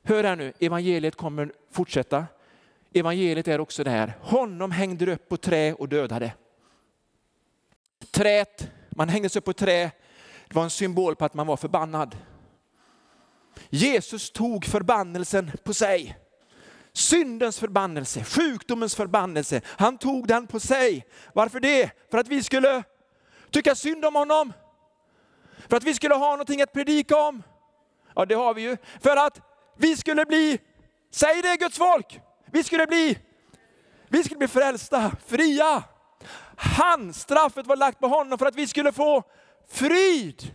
Hör 0.03 0.25
här 0.25 0.37
nu, 0.37 0.53
evangeliet 0.59 1.17
kommer 1.17 1.53
fortsätta. 1.71 2.27
Evangeliet 2.95 3.49
är 3.49 3.61
också 3.61 3.85
det 3.85 3.91
här. 3.91 4.13
Honom 4.21 4.71
hängde 4.71 5.13
upp 5.13 5.29
på 5.29 5.37
trä 5.37 5.73
och 5.73 5.89
dödade. 5.89 6.33
Trät, 8.11 8.71
man 8.91 9.09
hängdes 9.09 9.37
upp 9.37 9.45
på 9.45 9.53
trä, 9.53 9.91
det 10.49 10.55
var 10.55 10.65
en 10.65 10.71
symbol 10.71 11.17
på 11.17 11.25
att 11.25 11.35
man 11.35 11.47
var 11.47 11.57
förbannad. 11.57 12.17
Jesus 13.71 14.31
tog 14.31 14.65
förbannelsen 14.65 15.51
på 15.65 15.75
sig. 15.75 16.17
Syndens 16.93 17.59
förbannelse, 17.59 18.25
sjukdomens 18.25 18.95
förbannelse. 18.95 19.61
Han 19.67 19.99
tog 19.99 20.27
den 20.27 20.47
på 20.47 20.61
sig. 20.61 21.07
Varför 21.35 21.61
det? 21.61 21.91
För 22.11 22.19
att 22.19 22.29
vi 22.29 22.43
skulle 22.43 22.83
tycka 23.51 23.75
synd 23.75 24.05
om 24.05 24.15
honom. 24.15 24.53
För 25.69 25.77
att 25.77 25.85
vi 25.85 25.95
skulle 25.95 26.15
ha 26.15 26.31
någonting 26.31 26.63
att 26.63 26.73
predika 26.73 27.17
om. 27.17 27.43
Ja, 28.15 28.25
det 28.25 28.35
har 28.35 28.55
vi 28.55 28.63
ju. 28.63 28.77
För 29.01 29.17
att 29.17 29.41
vi 29.77 29.97
skulle 29.97 30.25
bli, 30.25 30.59
säg 31.11 31.43
det 31.43 31.57
Guds 31.57 31.79
folk, 31.79 32.21
vi 32.53 32.65
skulle 32.65 32.87
bli, 32.87 33.19
vi 34.09 34.25
skulle 34.25 34.39
bli 34.39 34.49
frälsta, 34.49 35.13
fria. 35.27 35.83
Han, 36.57 37.13
straffet 37.13 37.67
var 37.67 37.77
lagt 37.77 38.01
på 38.01 38.09
honom 38.09 38.39
för 38.39 38.47
att 38.47 38.57
vi 38.57 38.67
skulle 38.67 38.93
få 38.93 39.23
frid. 39.69 40.55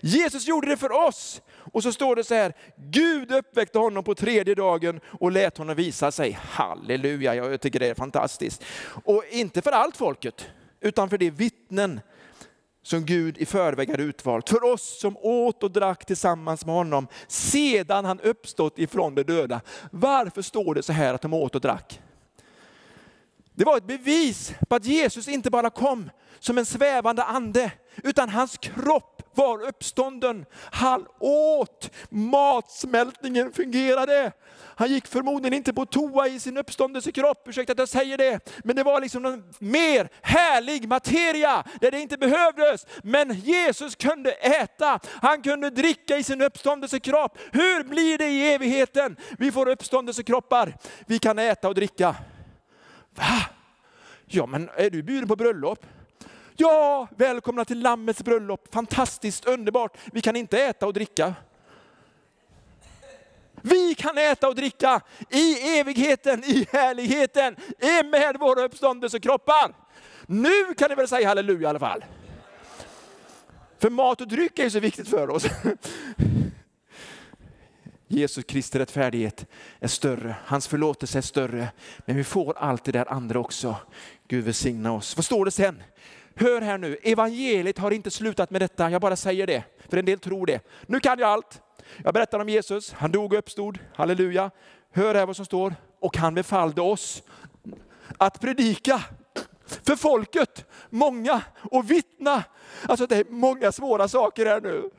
Jesus 0.00 0.46
gjorde 0.46 0.68
det 0.68 0.76
för 0.76 0.92
oss. 0.92 1.42
Och 1.72 1.82
så 1.82 1.92
står 1.92 2.16
det 2.16 2.24
så 2.24 2.34
här, 2.34 2.52
Gud 2.76 3.32
uppväckte 3.32 3.78
honom 3.78 4.04
på 4.04 4.14
tredje 4.14 4.54
dagen 4.54 5.00
och 5.20 5.32
lät 5.32 5.58
honom 5.58 5.76
visa 5.76 6.10
sig. 6.10 6.38
Halleluja, 6.42 7.34
jag 7.34 7.60
tycker 7.60 7.80
det 7.80 7.88
är 7.88 7.94
fantastiskt. 7.94 8.64
Och 9.04 9.24
inte 9.30 9.62
för 9.62 9.72
allt 9.72 9.96
folket, 9.96 10.48
utan 10.80 11.10
för 11.10 11.18
de 11.18 11.30
vittnen 11.30 12.00
som 12.82 13.04
Gud 13.04 13.38
i 13.38 13.46
förväg 13.46 13.90
hade 13.90 14.02
utvalt. 14.02 14.48
För 14.48 14.64
oss 14.64 15.00
som 15.00 15.16
åt 15.16 15.62
och 15.62 15.70
drack 15.70 16.06
tillsammans 16.06 16.66
med 16.66 16.74
honom 16.74 17.08
sedan 17.28 18.04
han 18.04 18.20
uppstått 18.20 18.78
ifrån 18.78 19.14
de 19.14 19.22
döda. 19.22 19.60
Varför 19.90 20.42
står 20.42 20.74
det 20.74 20.82
så 20.82 20.92
här 20.92 21.14
att 21.14 21.22
de 21.22 21.34
åt 21.34 21.54
och 21.54 21.60
drack? 21.60 22.00
Det 23.54 23.64
var 23.64 23.76
ett 23.76 23.86
bevis 23.86 24.54
på 24.68 24.74
att 24.74 24.84
Jesus 24.84 25.28
inte 25.28 25.50
bara 25.50 25.70
kom 25.70 26.10
som 26.38 26.58
en 26.58 26.66
svävande 26.66 27.24
ande, 27.24 27.72
utan 28.02 28.28
hans 28.28 28.56
kropp 28.56 29.11
var 29.34 29.62
uppstånden. 29.62 30.46
Han 30.54 31.06
åt, 31.18 31.90
matsmältningen 32.10 33.52
fungerade. 33.52 34.32
Han 34.76 34.88
gick 34.88 35.06
förmodligen 35.06 35.54
inte 35.54 35.72
på 35.72 35.86
toa 35.86 36.28
i 36.28 36.40
sin 36.40 36.56
uppståndelsekropp, 36.56 37.48
ursäkta 37.48 37.72
att 37.72 37.78
jag 37.78 37.88
säger 37.88 38.18
det. 38.18 38.60
Men 38.64 38.76
det 38.76 38.82
var 38.82 39.00
liksom 39.00 39.26
en 39.26 39.44
mer 39.58 40.08
härlig 40.22 40.88
materia 40.88 41.64
där 41.80 41.90
det 41.90 42.00
inte 42.00 42.18
behövdes. 42.18 42.86
Men 43.02 43.34
Jesus 43.34 43.94
kunde 43.94 44.32
äta, 44.32 45.00
han 45.06 45.42
kunde 45.42 45.70
dricka 45.70 46.16
i 46.16 46.22
sin 46.22 46.42
uppståndelsekropp. 46.42 47.38
Hur 47.52 47.84
blir 47.84 48.18
det 48.18 48.28
i 48.28 48.54
evigheten? 48.54 49.16
Vi 49.38 49.52
får 49.52 49.68
uppståndelsekroppar, 49.68 50.76
vi 51.06 51.18
kan 51.18 51.38
äta 51.38 51.68
och 51.68 51.74
dricka. 51.74 52.16
Va? 53.14 53.42
Ja 54.26 54.46
men 54.46 54.70
är 54.76 54.90
du 54.90 55.02
bjuden 55.02 55.28
på 55.28 55.36
bröllop? 55.36 55.86
Ja, 56.56 57.08
välkomna 57.16 57.64
till 57.64 57.80
Lammets 57.80 58.22
bröllop. 58.22 58.74
Fantastiskt, 58.74 59.44
underbart. 59.44 59.96
Vi 60.12 60.20
kan 60.20 60.36
inte 60.36 60.62
äta 60.62 60.86
och 60.86 60.92
dricka. 60.92 61.34
Vi 63.62 63.94
kan 63.94 64.18
äta 64.18 64.48
och 64.48 64.54
dricka 64.54 65.00
i 65.30 65.78
evigheten, 65.78 66.44
i 66.44 66.66
härligheten, 66.72 67.56
med 68.10 68.36
våra 68.40 68.64
uppståndelsekroppar. 68.64 69.74
Nu 70.26 70.74
kan 70.78 70.88
ni 70.88 70.94
väl 70.94 71.08
säga 71.08 71.28
halleluja 71.28 71.62
i 71.62 71.66
alla 71.66 71.78
fall. 71.78 72.04
För 73.78 73.90
mat 73.90 74.20
och 74.20 74.28
dryck 74.28 74.58
är 74.58 74.64
ju 74.64 74.70
så 74.70 74.80
viktigt 74.80 75.08
för 75.08 75.30
oss. 75.30 75.46
Jesus 78.08 78.44
Kristi 78.44 78.78
rättfärdighet 78.78 79.46
är 79.80 79.88
större, 79.88 80.36
hans 80.44 80.68
förlåtelse 80.68 81.18
är 81.18 81.22
större. 81.22 81.68
Men 82.06 82.16
vi 82.16 82.24
får 82.24 82.58
allt 82.58 82.84
det 82.84 82.92
där 82.92 83.12
andra 83.12 83.40
också. 83.40 83.76
Gud 84.28 84.44
välsigna 84.44 84.92
oss. 84.92 85.16
Vad 85.16 85.24
står 85.24 85.44
det 85.44 85.50
sen? 85.50 85.82
Hör 86.36 86.60
här 86.60 86.78
nu, 86.78 86.96
evangeliet 87.02 87.78
har 87.78 87.90
inte 87.90 88.10
slutat 88.10 88.50
med 88.50 88.60
detta, 88.60 88.90
jag 88.90 89.00
bara 89.00 89.16
säger 89.16 89.46
det, 89.46 89.64
för 89.88 89.96
en 89.96 90.04
del 90.04 90.18
tror 90.18 90.46
det. 90.46 90.60
Nu 90.86 91.00
kan 91.00 91.18
jag 91.18 91.28
allt. 91.28 91.62
Jag 92.04 92.14
berättar 92.14 92.40
om 92.40 92.48
Jesus, 92.48 92.92
han 92.92 93.12
dog 93.12 93.32
och 93.32 93.38
uppstod, 93.38 93.78
halleluja. 93.94 94.50
Hör 94.92 95.14
här 95.14 95.26
vad 95.26 95.36
som 95.36 95.44
står, 95.44 95.74
och 96.00 96.16
han 96.16 96.34
befallde 96.34 96.80
oss 96.80 97.22
att 98.18 98.40
predika 98.40 99.02
för 99.82 99.96
folket, 99.96 100.64
många, 100.90 101.42
och 101.70 101.90
vittna. 101.90 102.44
Alltså 102.88 103.06
det 103.06 103.16
är 103.16 103.24
många 103.28 103.72
svåra 103.72 104.08
saker 104.08 104.46
här 104.46 104.60
nu. 104.60 104.90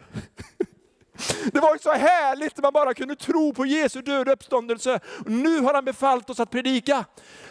Det 1.54 1.60
var 1.60 1.73
ju 1.73 1.80
så 1.80 1.91
härligt 1.91 2.58
när 2.58 2.62
man 2.62 2.73
bara 2.73 2.93
kunde 2.93 3.15
tro 3.15 3.54
på 3.54 3.65
Jesu 3.65 4.02
död 4.02 4.28
och 4.28 4.34
uppståndelse. 4.34 4.99
Nu 5.26 5.60
har 5.60 5.73
han 5.73 5.86
befallt 5.86 6.30
oss 6.30 6.39
att 6.39 6.49
predika. 6.49 7.06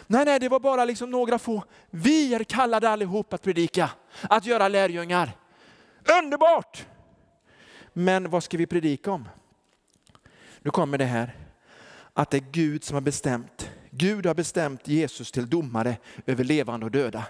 Nej, 0.07 0.25
nej, 0.25 0.39
det 0.39 0.49
var 0.49 0.59
bara 0.59 0.85
liksom 0.85 1.11
några 1.11 1.39
få. 1.39 1.63
Vi 1.89 2.33
är 2.33 2.43
kallade 2.43 2.89
allihop 2.89 3.33
att 3.33 3.41
predika, 3.41 3.89
att 4.21 4.45
göra 4.45 4.67
lärjungar. 4.67 5.31
Underbart! 6.23 6.85
Men 7.93 8.29
vad 8.29 8.43
ska 8.43 8.57
vi 8.57 8.65
predika 8.65 9.11
om? 9.11 9.29
Nu 10.59 10.71
kommer 10.71 10.97
det 10.97 11.05
här, 11.05 11.37
att 12.13 12.29
det 12.29 12.37
är 12.37 12.51
Gud 12.51 12.83
som 12.83 12.93
har 12.93 13.01
bestämt. 13.01 13.69
Gud 13.91 14.25
har 14.25 14.33
bestämt 14.33 14.87
Jesus 14.87 15.31
till 15.31 15.49
domare 15.49 15.97
över 16.25 16.43
levande 16.43 16.85
och 16.85 16.91
döda. 16.91 17.25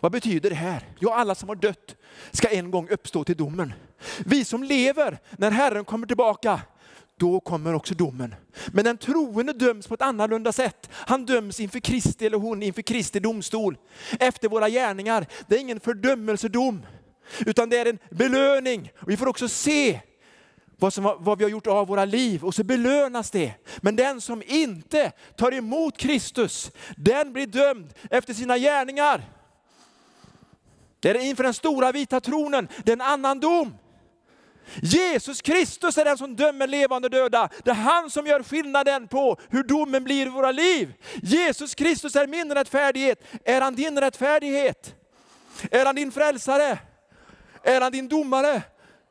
Vad 0.00 0.12
betyder 0.12 0.50
det 0.50 0.56
här? 0.56 0.82
Ja, 0.98 1.14
alla 1.14 1.34
som 1.34 1.48
har 1.48 1.56
dött 1.56 1.96
ska 2.30 2.48
en 2.48 2.70
gång 2.70 2.88
uppstå 2.88 3.24
till 3.24 3.36
domen. 3.36 3.72
Vi 4.18 4.44
som 4.44 4.62
lever, 4.62 5.18
när 5.38 5.50
Herren 5.50 5.84
kommer 5.84 6.06
tillbaka, 6.06 6.60
då 7.18 7.40
kommer 7.40 7.74
också 7.74 7.94
domen. 7.94 8.34
Men 8.66 8.84
den 8.84 8.98
troende 8.98 9.52
döms 9.52 9.86
på 9.86 9.94
ett 9.94 10.02
annorlunda 10.02 10.52
sätt. 10.52 10.90
Han 10.92 11.26
döms 11.26 11.60
inför 11.60 11.80
Kristi, 11.80 12.26
eller 12.26 12.38
hon 12.38 12.62
inför 12.62 12.82
Kristi 12.82 13.20
domstol. 13.20 13.76
Efter 14.20 14.48
våra 14.48 14.68
gärningar. 14.68 15.26
Det 15.46 15.56
är 15.56 15.60
ingen 15.60 15.80
fördömelsedom, 15.80 16.86
utan 17.46 17.68
det 17.68 17.78
är 17.78 17.86
en 17.86 17.98
belöning. 18.10 18.90
Vi 19.06 19.16
får 19.16 19.26
också 19.26 19.48
se 19.48 20.00
vad, 20.78 20.92
som, 20.92 21.16
vad 21.18 21.38
vi 21.38 21.44
har 21.44 21.50
gjort 21.50 21.66
av 21.66 21.86
våra 21.86 22.04
liv 22.04 22.44
och 22.44 22.54
så 22.54 22.64
belönas 22.64 23.30
det. 23.30 23.52
Men 23.80 23.96
den 23.96 24.20
som 24.20 24.42
inte 24.46 25.12
tar 25.36 25.54
emot 25.54 25.98
Kristus, 25.98 26.70
den 26.96 27.32
blir 27.32 27.46
dömd 27.46 27.94
efter 28.10 28.34
sina 28.34 28.58
gärningar. 28.58 29.35
Det 31.00 31.10
är 31.10 31.14
inför 31.14 31.44
den 31.44 31.54
stora 31.54 31.92
vita 31.92 32.20
tronen, 32.20 32.68
det 32.84 32.90
är 32.90 32.96
en 32.96 33.00
annan 33.00 33.40
dom. 33.40 33.74
Jesus 34.82 35.42
Kristus 35.42 35.98
är 35.98 36.04
den 36.04 36.18
som 36.18 36.36
dömer 36.36 36.66
levande 36.66 37.06
och 37.06 37.10
döda. 37.10 37.48
Det 37.64 37.70
är 37.70 37.74
han 37.74 38.10
som 38.10 38.26
gör 38.26 38.42
skillnaden 38.42 39.08
på 39.08 39.36
hur 39.48 39.62
domen 39.62 40.04
blir 40.04 40.26
i 40.26 40.28
våra 40.28 40.52
liv. 40.52 40.94
Jesus 41.22 41.74
Kristus 41.74 42.16
är 42.16 42.26
min 42.26 42.54
rättfärdighet. 42.54 43.22
Är 43.44 43.60
han 43.60 43.74
din 43.74 44.00
rättfärdighet? 44.00 44.94
Är 45.70 45.86
han 45.86 45.94
din 45.94 46.12
frälsare? 46.12 46.78
Är 47.62 47.80
han 47.80 47.92
din 47.92 48.08
domare? 48.08 48.62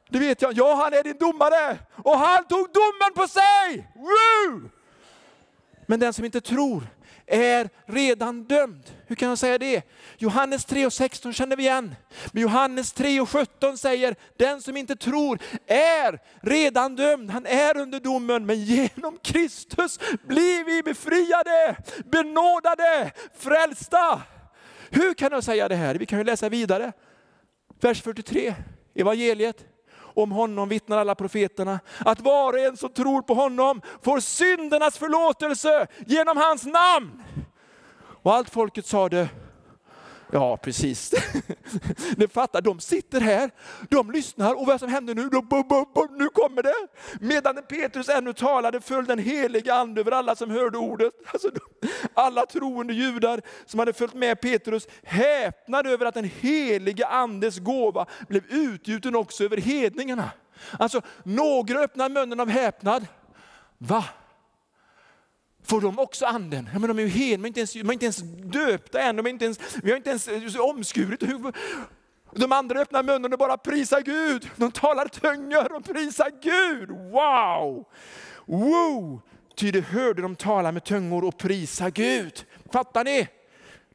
Det 0.10 0.20
vet 0.20 0.42
jag. 0.42 0.54
Ja, 0.54 0.76
han 0.76 0.94
är 0.94 1.04
din 1.04 1.18
domare. 1.18 1.78
Och 2.04 2.18
han 2.18 2.48
tog 2.48 2.68
domen 2.74 3.14
på 3.16 3.28
sig! 3.28 3.92
Woo! 3.96 4.70
Men 5.86 6.00
den 6.00 6.14
som 6.14 6.26
inte 6.26 6.42
tror 6.42 6.88
är 7.28 7.70
redan 7.86 8.44
dömd. 8.44 8.84
Hur 9.08 9.16
kan 9.16 9.30
jag 9.30 9.38
säga 9.38 9.58
det? 9.58 9.84
Johannes 10.18 10.66
3 10.66 10.86
och 10.86 10.94
16 10.94 11.34
känner 11.34 11.56
vi 11.56 11.64
igen. 11.64 11.96
Men 12.32 12.42
Johannes 12.42 12.94
3 12.94 13.22
och 13.22 13.30
17 13.30 13.78
säger, 13.78 14.16
den 14.38 14.62
som 14.62 14.78
inte 14.78 14.96
tror 14.96 15.40
är 15.68 16.20
redan 16.42 16.96
dömd. 16.96 17.30
Han 17.32 17.46
är 17.46 17.78
under 17.78 18.00
domen, 18.00 18.46
men 18.46 18.64
genom 18.64 19.18
Kristus 19.24 20.00
blir 20.28 20.66
vi 20.66 20.84
befriade, 20.84 21.76
benådade, 22.06 23.12
frälsta. 23.38 24.22
Hur 24.90 25.14
kan 25.14 25.32
jag 25.32 25.44
säga 25.44 25.68
det 25.68 25.76
här? 25.76 25.96
Vi 25.96 26.06
kan 26.06 26.20
ju 26.20 26.26
läsa 26.26 26.50
vidare. 26.50 26.92
Vers 27.82 28.02
43, 28.02 28.56
evangeliet. 28.96 29.75
Om 30.16 30.32
honom 30.32 30.70
vittnar 30.70 30.98
alla 30.98 31.16
profeterna, 31.16 31.80
att 32.00 32.22
var 32.22 32.54
och 32.54 32.60
en 32.60 32.78
som 32.78 32.90
tror 32.90 33.22
på 33.22 33.34
honom 33.34 33.82
får 34.02 34.20
syndernas 34.20 34.98
förlåtelse 34.98 35.88
genom 36.06 36.38
hans 36.38 36.66
namn. 36.66 37.24
Och 38.24 38.34
allt 38.34 38.50
folket 38.50 38.86
sade, 38.86 39.30
Ja, 40.32 40.58
precis. 40.58 41.14
Ni 42.18 42.28
fattar, 42.28 42.62
de 42.62 42.80
sitter 42.80 43.22
här, 43.22 43.52
de 43.90 44.12
lyssnar 44.12 44.54
och 44.54 44.68
vad 44.68 44.80
som 44.80 44.90
händer 44.90 45.16
nu? 45.16 45.22
Nu 46.18 46.30
kommer 46.30 46.64
det! 46.64 46.74
Medan 47.20 47.56
Petrus 47.70 48.10
ännu 48.10 48.34
talade 48.34 48.82
föll 48.82 49.06
den 49.06 49.20
heliga 49.20 49.74
ande 49.74 50.02
över 50.02 50.12
alla 50.12 50.36
som 50.36 50.52
hörde 50.52 50.78
ordet. 50.78 51.14
Alltså, 51.34 51.50
alla 52.14 52.46
troende 52.46 52.94
judar 52.94 53.42
som 53.66 53.80
hade 53.80 53.94
följt 53.94 54.14
med 54.14 54.42
Petrus 54.42 54.88
häpnade 55.04 55.90
över 55.90 56.06
att 56.06 56.14
den 56.14 56.32
heliga 56.40 57.08
andes 57.08 57.60
gåva 57.60 58.06
blev 58.28 58.44
utgjuten 58.50 59.16
också 59.16 59.44
över 59.44 59.58
hedningarna. 59.58 60.32
Alltså, 60.80 61.02
några 61.24 61.80
öppnar 61.80 62.10
munnen 62.10 62.40
av 62.40 62.50
häpnad. 62.50 63.08
Va? 63.78 64.06
Får 65.66 65.82
de 65.82 66.00
också 66.00 66.26
anden? 66.26 66.70
Ja, 66.74 66.80
men 66.80 66.88
de 66.88 67.00
är 67.00 67.04
ju 67.04 67.10
hel, 67.10 67.42
de 67.42 67.44
är 67.44 67.48
inte 67.48 67.60
ens, 67.60 67.74
de 67.74 67.90
är 67.90 67.94
inte 67.94 68.06
ens 68.06 68.18
döpta 68.44 69.02
än, 69.02 69.16
de 69.16 69.26
är 69.26 69.30
inte 69.30 69.46
ens, 69.46 69.60
vi 69.84 69.90
har 69.90 69.98
inte 69.98 70.10
ens 70.10 70.28
eh, 70.28 70.62
omskurit. 70.62 71.24
De 72.32 72.52
andra 72.52 72.80
öppnar 72.80 73.04
munnen 73.04 73.34
och 73.34 73.40
bara 73.40 73.58
prisar 73.58 74.02
Gud. 74.02 74.50
De 74.56 74.72
talar 74.72 75.08
tungor 75.08 75.76
och 75.76 75.86
prisar 75.86 76.32
Gud. 76.42 76.90
Wow! 76.90 77.86
Wow! 78.46 79.22
Ty 79.56 79.72
de 79.72 79.82
hörde 79.82 80.22
de 80.22 80.36
tala 80.36 80.72
med 80.72 80.84
tungor 80.84 81.26
och 81.26 81.38
prisa 81.38 81.90
Gud. 81.90 82.46
Fattar 82.72 83.04
ni? 83.04 83.28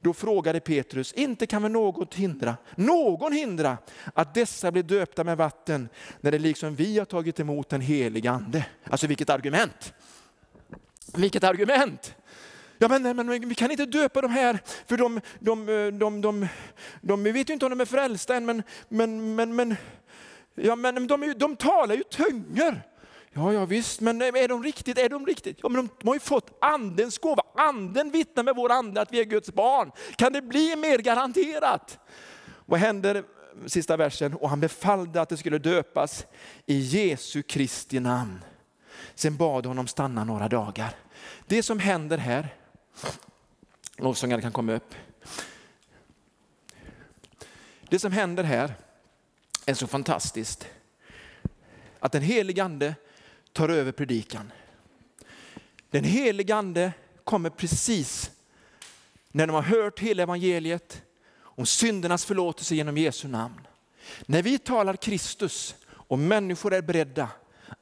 Då 0.02 0.14
frågade 0.14 0.60
Petrus, 0.60 1.12
inte 1.12 1.46
kan 1.46 1.62
väl 1.62 1.72
något 1.72 2.14
hindra, 2.14 2.56
någon 2.74 3.32
hindra 3.32 3.78
att 4.14 4.34
dessa 4.34 4.72
blir 4.72 4.82
döpta 4.82 5.24
med 5.24 5.36
vatten 5.36 5.88
när 6.20 6.32
det 6.32 6.38
liksom 6.38 6.74
vi 6.74 6.98
har 6.98 7.04
tagit 7.04 7.40
emot 7.40 7.68
den 7.68 7.80
helige 7.80 8.30
ande. 8.30 8.66
Alltså 8.84 9.06
vilket 9.06 9.30
argument! 9.30 9.92
Vilket 11.14 11.44
argument! 11.44 12.14
Ja, 12.78 12.88
men, 12.88 13.16
men, 13.16 13.48
vi 13.48 13.54
kan 13.54 13.70
inte 13.70 13.86
döpa 13.86 14.20
de 14.20 14.30
här, 14.30 14.58
för 14.86 14.96
de, 14.96 15.20
de, 15.38 15.68
eh, 15.68 15.86
de, 15.86 16.20
de, 16.20 16.48
de, 17.00 17.22
vi 17.22 17.32
vet 17.32 17.48
ju 17.50 17.52
inte 17.52 17.66
om 17.66 17.70
de 17.70 17.80
är 17.80 17.84
frälsta 17.84 18.36
än, 18.36 18.46
men, 18.46 18.62
men, 18.88 19.34
men, 19.34 19.56
men, 19.56 19.76
ja, 20.54 20.76
men 20.76 21.06
de, 21.06 21.34
de 21.36 21.56
talar 21.56 21.94
ju 21.94 22.02
tungor. 22.02 22.82
Ja, 23.32 23.52
ja 23.52 23.64
visst, 23.64 24.00
men 24.00 24.22
är 24.22 24.48
de 24.48 24.62
riktigt? 24.62 24.98
Är 24.98 25.08
de 25.08 25.26
riktigt? 25.26 25.58
Ja, 25.62 25.68
men 25.68 25.88
de 25.98 26.08
har 26.08 26.14
ju 26.14 26.20
fått 26.20 26.58
andens 26.60 27.18
gåva. 27.18 27.42
Anden 27.54 28.10
vittnar 28.10 28.44
med 28.44 28.56
vår 28.56 28.72
ande 28.72 29.00
att 29.00 29.12
vi 29.12 29.20
är 29.20 29.24
Guds 29.24 29.52
barn. 29.52 29.92
Kan 30.16 30.32
det 30.32 30.42
bli 30.42 30.76
mer 30.76 30.98
garanterat? 30.98 31.98
Vad 32.66 32.80
händer 32.80 33.24
sista 33.66 33.96
versen? 33.96 34.34
Och 34.34 34.50
han 34.50 34.60
befallde 34.60 35.20
att 35.20 35.28
det 35.28 35.36
skulle 35.36 35.58
döpas 35.58 36.26
i 36.66 36.78
Jesu 36.78 37.42
Kristi 37.42 38.00
namn. 38.00 38.44
Sen 39.14 39.36
bad 39.36 39.66
honom 39.66 39.86
stanna 39.86 40.24
några 40.24 40.48
dagar. 40.48 40.94
Det 41.46 41.62
som 41.62 41.78
händer 41.78 42.18
här, 42.18 42.54
lovsångare 43.96 44.40
kan 44.40 44.52
komma 44.52 44.72
upp. 44.72 44.94
Det 47.88 47.98
som 47.98 48.12
händer 48.12 48.44
här 48.44 48.74
är 49.66 49.74
så 49.74 49.86
fantastiskt. 49.86 50.66
Att 52.00 52.12
den 52.12 52.22
helige 52.22 52.64
ande 52.64 52.94
tar 53.52 53.68
över 53.68 53.92
predikan. 53.92 54.52
Den 55.90 56.04
helige 56.04 56.54
ande 56.54 56.92
kommer 57.24 57.50
precis 57.50 58.30
när 59.32 59.46
de 59.46 59.52
har 59.52 59.62
hört 59.62 60.00
hela 60.00 60.22
evangeliet 60.22 61.02
om 61.38 61.66
syndernas 61.66 62.24
förlåtelse 62.24 62.74
genom 62.74 62.98
Jesu 62.98 63.28
namn. 63.28 63.66
När 64.26 64.42
vi 64.42 64.58
talar 64.58 64.96
Kristus 64.96 65.74
och 65.90 66.18
människor 66.18 66.74
är 66.74 66.82
beredda 66.82 67.28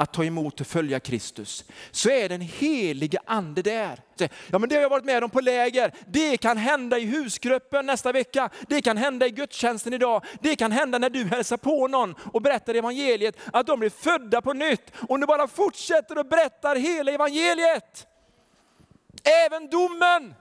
att 0.00 0.12
ta 0.12 0.24
emot 0.24 0.60
och 0.60 0.66
följa 0.66 1.00
Kristus, 1.00 1.64
så 1.90 2.10
är 2.10 2.28
den 2.28 2.40
helige 2.40 3.18
ande 3.24 3.62
där. 3.62 4.00
Ja, 4.50 4.58
men 4.58 4.68
det 4.68 4.74
har 4.74 4.82
jag 4.82 4.88
varit 4.88 5.04
med 5.04 5.24
om 5.24 5.30
på 5.30 5.40
läger. 5.40 5.94
Det 6.06 6.36
kan 6.36 6.56
hända 6.56 6.98
i 6.98 7.04
husgruppen 7.04 7.86
nästa 7.86 8.12
vecka. 8.12 8.50
Det 8.68 8.82
kan 8.82 8.96
hända 8.96 9.26
i 9.26 9.30
gudstjänsten 9.30 9.94
idag. 9.94 10.24
Det 10.40 10.56
kan 10.56 10.72
hända 10.72 10.98
när 10.98 11.10
du 11.10 11.24
hälsar 11.24 11.56
på 11.56 11.88
någon 11.88 12.14
och 12.32 12.42
berättar 12.42 12.74
evangeliet, 12.74 13.36
att 13.52 13.66
de 13.66 13.80
blir 13.80 13.90
födda 13.90 14.40
på 14.40 14.52
nytt. 14.52 14.92
Om 15.08 15.20
du 15.20 15.26
bara 15.26 15.48
fortsätter 15.48 16.18
och 16.18 16.26
berättar 16.26 16.76
hela 16.76 17.12
evangeliet. 17.12 18.06
Även 19.46 19.70
domen. 19.70 20.34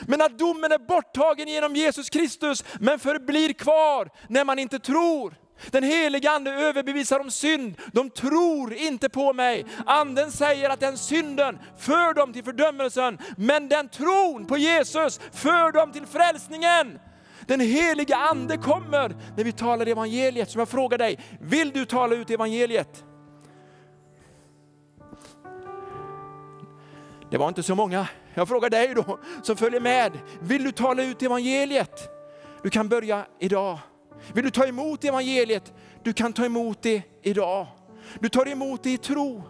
Men 0.00 0.22
att 0.22 0.38
domen 0.38 0.72
är 0.72 0.78
borttagen 0.78 1.48
genom 1.48 1.76
Jesus 1.76 2.10
Kristus, 2.10 2.64
men 2.80 2.98
förblir 2.98 3.52
kvar 3.52 4.10
när 4.28 4.44
man 4.44 4.58
inte 4.58 4.78
tror. 4.78 5.34
Den 5.70 5.84
heliga 5.84 6.30
ande 6.30 6.50
överbevisar 6.50 7.20
om 7.20 7.30
synd. 7.30 7.80
De 7.92 8.10
tror 8.10 8.72
inte 8.72 9.08
på 9.08 9.32
mig. 9.32 9.66
Anden 9.86 10.32
säger 10.32 10.70
att 10.70 10.80
den 10.80 10.98
synden 10.98 11.58
för 11.78 12.14
dem 12.14 12.32
till 12.32 12.44
fördömelsen, 12.44 13.18
men 13.36 13.68
den 13.68 13.88
tron 13.88 14.46
på 14.46 14.56
Jesus 14.56 15.20
för 15.32 15.72
dem 15.72 15.92
till 15.92 16.06
frälsningen. 16.06 16.98
Den 17.46 17.60
heliga 17.60 18.16
ande 18.16 18.56
kommer 18.56 19.16
när 19.36 19.44
vi 19.44 19.52
talar 19.52 19.86
evangeliet. 19.86 20.50
Så 20.50 20.58
jag 20.58 20.68
frågar 20.68 20.98
dig, 20.98 21.18
vill 21.40 21.70
du 21.70 21.84
tala 21.84 22.14
ut 22.14 22.30
evangeliet? 22.30 23.04
Det 27.30 27.38
var 27.38 27.48
inte 27.48 27.62
så 27.62 27.74
många. 27.74 28.08
Jag 28.34 28.48
frågar 28.48 28.70
dig 28.70 28.94
då 28.94 29.18
som 29.42 29.56
följer 29.56 29.80
med. 29.80 30.12
Vill 30.40 30.64
du 30.64 30.72
tala 30.72 31.02
ut 31.02 31.22
evangeliet? 31.22 32.08
Du 32.62 32.70
kan 32.70 32.88
börja 32.88 33.26
idag. 33.38 33.78
Vill 34.34 34.44
du 34.44 34.50
ta 34.50 34.66
emot 34.66 35.04
evangeliet? 35.04 35.72
Du 36.02 36.12
kan 36.12 36.32
ta 36.32 36.44
emot 36.44 36.82
det 36.82 37.02
idag. 37.22 37.66
Du 38.20 38.28
tar 38.28 38.48
emot 38.48 38.82
det 38.82 38.90
i 38.90 38.98
tro. 38.98 39.42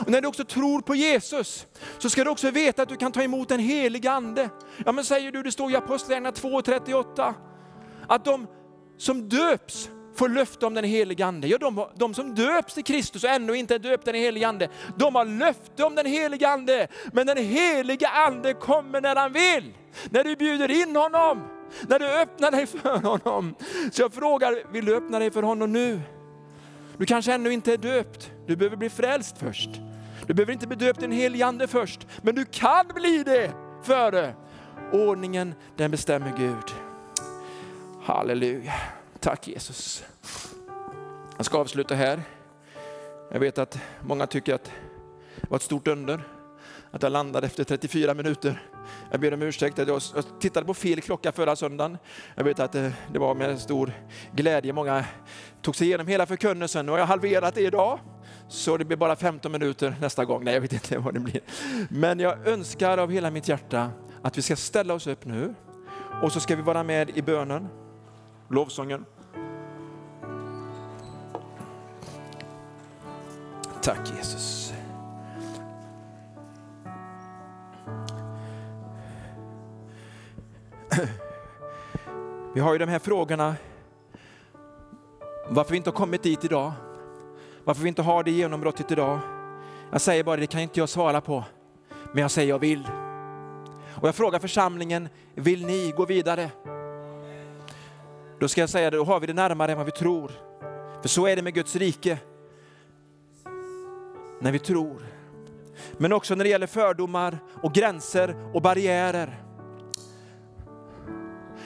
Och 0.00 0.10
när 0.10 0.20
du 0.20 0.28
också 0.28 0.44
tror 0.44 0.80
på 0.80 0.94
Jesus 0.94 1.66
så 1.98 2.10
ska 2.10 2.24
du 2.24 2.30
också 2.30 2.50
veta 2.50 2.82
att 2.82 2.88
du 2.88 2.96
kan 2.96 3.12
ta 3.12 3.22
emot 3.22 3.48
den 3.48 3.60
helige 3.60 4.10
Ande. 4.10 4.48
Ja 4.86 4.92
men 4.92 5.04
säger 5.04 5.32
du, 5.32 5.42
det 5.42 5.52
står 5.52 5.70
i 5.70 5.76
Apostlagärningarna 5.76 6.36
2.38 6.36 7.34
att 8.08 8.24
de 8.24 8.46
som 8.98 9.28
döps 9.28 9.90
får 10.14 10.28
löfte 10.28 10.66
om 10.66 10.74
den 10.74 10.84
helige 10.84 11.26
Ande. 11.26 11.48
Ja, 11.48 11.58
de, 11.58 11.86
de 11.96 12.14
som 12.14 12.34
döps 12.34 12.74
till 12.74 12.84
Kristus 12.84 13.24
och 13.24 13.30
ännu 13.30 13.54
inte 13.54 13.74
är 13.74 13.78
döpta 13.78 14.10
i 14.10 14.12
den 14.12 14.22
helige 14.22 14.48
Ande, 14.48 14.68
de 14.96 15.14
har 15.14 15.24
löfte 15.24 15.84
om 15.84 15.94
den 15.94 16.06
helige 16.06 16.48
Ande. 16.48 16.88
Men 17.12 17.26
den 17.26 17.36
helige 17.36 18.08
Ande 18.08 18.54
kommer 18.54 19.00
när 19.00 19.16
han 19.16 19.32
vill, 19.32 19.74
när 20.10 20.24
du 20.24 20.36
bjuder 20.36 20.70
in 20.82 20.96
honom. 20.96 21.57
När 21.88 21.98
du 21.98 22.06
öppnar 22.06 22.50
dig 22.50 22.66
för 22.66 22.98
honom. 22.98 23.54
Så 23.92 24.02
jag 24.02 24.12
frågar, 24.12 24.72
vill 24.72 24.84
du 24.84 24.96
öppna 24.96 25.18
dig 25.18 25.30
för 25.30 25.42
honom 25.42 25.72
nu? 25.72 26.00
Du 26.96 27.06
kanske 27.06 27.32
ännu 27.32 27.52
inte 27.52 27.72
är 27.72 27.76
döpt. 27.76 28.32
Du 28.46 28.56
behöver 28.56 28.76
bli 28.76 28.90
frälst 28.90 29.38
först. 29.38 29.70
Du 30.26 30.34
behöver 30.34 30.52
inte 30.52 30.66
bli 30.66 30.76
döpt 30.76 31.02
i 31.02 31.04
en 31.04 31.12
helig 31.12 31.42
ande 31.42 31.66
först. 31.66 32.06
Men 32.22 32.34
du 32.34 32.44
kan 32.44 32.86
bli 32.94 33.22
det 33.24 33.52
före. 33.82 34.34
Ordningen, 34.92 35.54
den 35.76 35.90
bestämmer 35.90 36.32
Gud. 36.36 36.74
Halleluja. 38.02 38.72
Tack 39.20 39.48
Jesus. 39.48 40.04
Jag 41.36 41.46
ska 41.46 41.58
avsluta 41.58 41.94
här. 41.94 42.22
Jag 43.30 43.40
vet 43.40 43.58
att 43.58 43.78
många 44.00 44.26
tycker 44.26 44.54
att 44.54 44.64
det 45.40 45.50
var 45.50 45.56
ett 45.56 45.62
stort 45.62 45.88
under 45.88 46.22
att 46.90 47.02
jag 47.02 47.12
landade 47.12 47.46
efter 47.46 47.64
34 47.64 48.14
minuter. 48.14 48.62
Jag 49.10 49.20
ber 49.20 49.34
om 49.34 49.42
ursäkt 49.42 49.78
att 49.78 49.88
jag 49.88 50.02
tittade 50.40 50.66
på 50.66 50.74
fel 50.74 51.00
klocka 51.00 51.32
förra 51.32 51.56
söndagen. 51.56 51.98
Jag 52.34 52.44
vet 52.44 52.60
att 52.60 52.74
eh, 52.74 52.90
det 53.12 53.18
var 53.18 53.34
med 53.34 53.60
stor 53.60 53.92
glädje 54.32 54.72
många 54.72 55.04
tog 55.62 55.76
sig 55.76 55.86
igenom 55.86 56.06
hela 56.06 56.26
förkunnelsen 56.26 56.86
Nu 56.86 56.92
har 56.92 56.98
jag 56.98 57.06
halverat 57.06 57.54
det 57.54 57.62
idag. 57.62 58.00
Så 58.48 58.76
det 58.76 58.84
blir 58.84 58.96
bara 58.96 59.16
15 59.16 59.52
minuter 59.52 59.96
nästa 60.00 60.24
gång. 60.24 60.44
Nej, 60.44 60.54
jag 60.54 60.60
vet 60.60 60.72
inte 60.72 60.98
vad 61.04 61.14
det 61.14 61.20
blir. 61.20 61.40
Men 61.90 62.20
jag 62.20 62.48
önskar 62.48 62.98
av 62.98 63.10
hela 63.10 63.30
mitt 63.30 63.48
hjärta 63.48 63.90
att 64.22 64.38
vi 64.38 64.42
ska 64.42 64.56
ställa 64.56 64.94
oss 64.94 65.06
upp 65.06 65.24
nu 65.24 65.54
och 66.22 66.32
så 66.32 66.40
ska 66.40 66.56
vi 66.56 66.62
vara 66.62 66.82
med 66.82 67.10
i 67.10 67.22
bönen, 67.22 67.68
lovsången. 68.48 69.04
Tack 73.82 74.10
Jesus. 74.16 74.67
Vi 82.54 82.60
har 82.60 82.72
ju 82.72 82.78
de 82.78 82.88
här 82.88 82.98
frågorna, 82.98 83.56
varför 85.48 85.70
vi 85.70 85.76
inte 85.76 85.90
har 85.90 85.96
kommit 85.96 86.22
dit 86.22 86.44
idag, 86.44 86.72
varför 87.64 87.82
vi 87.82 87.88
inte 87.88 88.02
har 88.02 88.24
det 88.24 88.30
genombrottet 88.30 88.90
idag. 88.90 89.18
Jag 89.92 90.00
säger 90.00 90.24
bara, 90.24 90.36
det 90.36 90.46
kan 90.46 90.60
inte 90.60 90.80
jag 90.80 90.88
svara 90.88 91.20
på, 91.20 91.44
men 92.12 92.22
jag 92.22 92.30
säger 92.30 92.48
jag 92.48 92.58
vill. 92.58 92.88
Och 93.94 94.08
jag 94.08 94.14
frågar 94.14 94.38
församlingen, 94.38 95.08
vill 95.34 95.66
ni 95.66 95.92
gå 95.96 96.04
vidare? 96.04 96.50
Då 98.38 98.48
ska 98.48 98.60
jag 98.60 98.70
säga, 98.70 98.90
då 98.90 99.04
har 99.04 99.20
vi 99.20 99.26
det 99.26 99.32
närmare 99.32 99.72
än 99.72 99.78
vad 99.78 99.86
vi 99.86 99.92
tror. 99.92 100.30
För 101.02 101.08
så 101.08 101.26
är 101.26 101.36
det 101.36 101.42
med 101.42 101.54
Guds 101.54 101.76
rike. 101.76 102.18
När 104.40 104.52
vi 104.52 104.58
tror. 104.58 105.02
Men 105.92 106.12
också 106.12 106.34
när 106.34 106.44
det 106.44 106.50
gäller 106.50 106.66
fördomar 106.66 107.38
och 107.62 107.72
gränser 107.72 108.36
och 108.54 108.62
barriärer. 108.62 109.47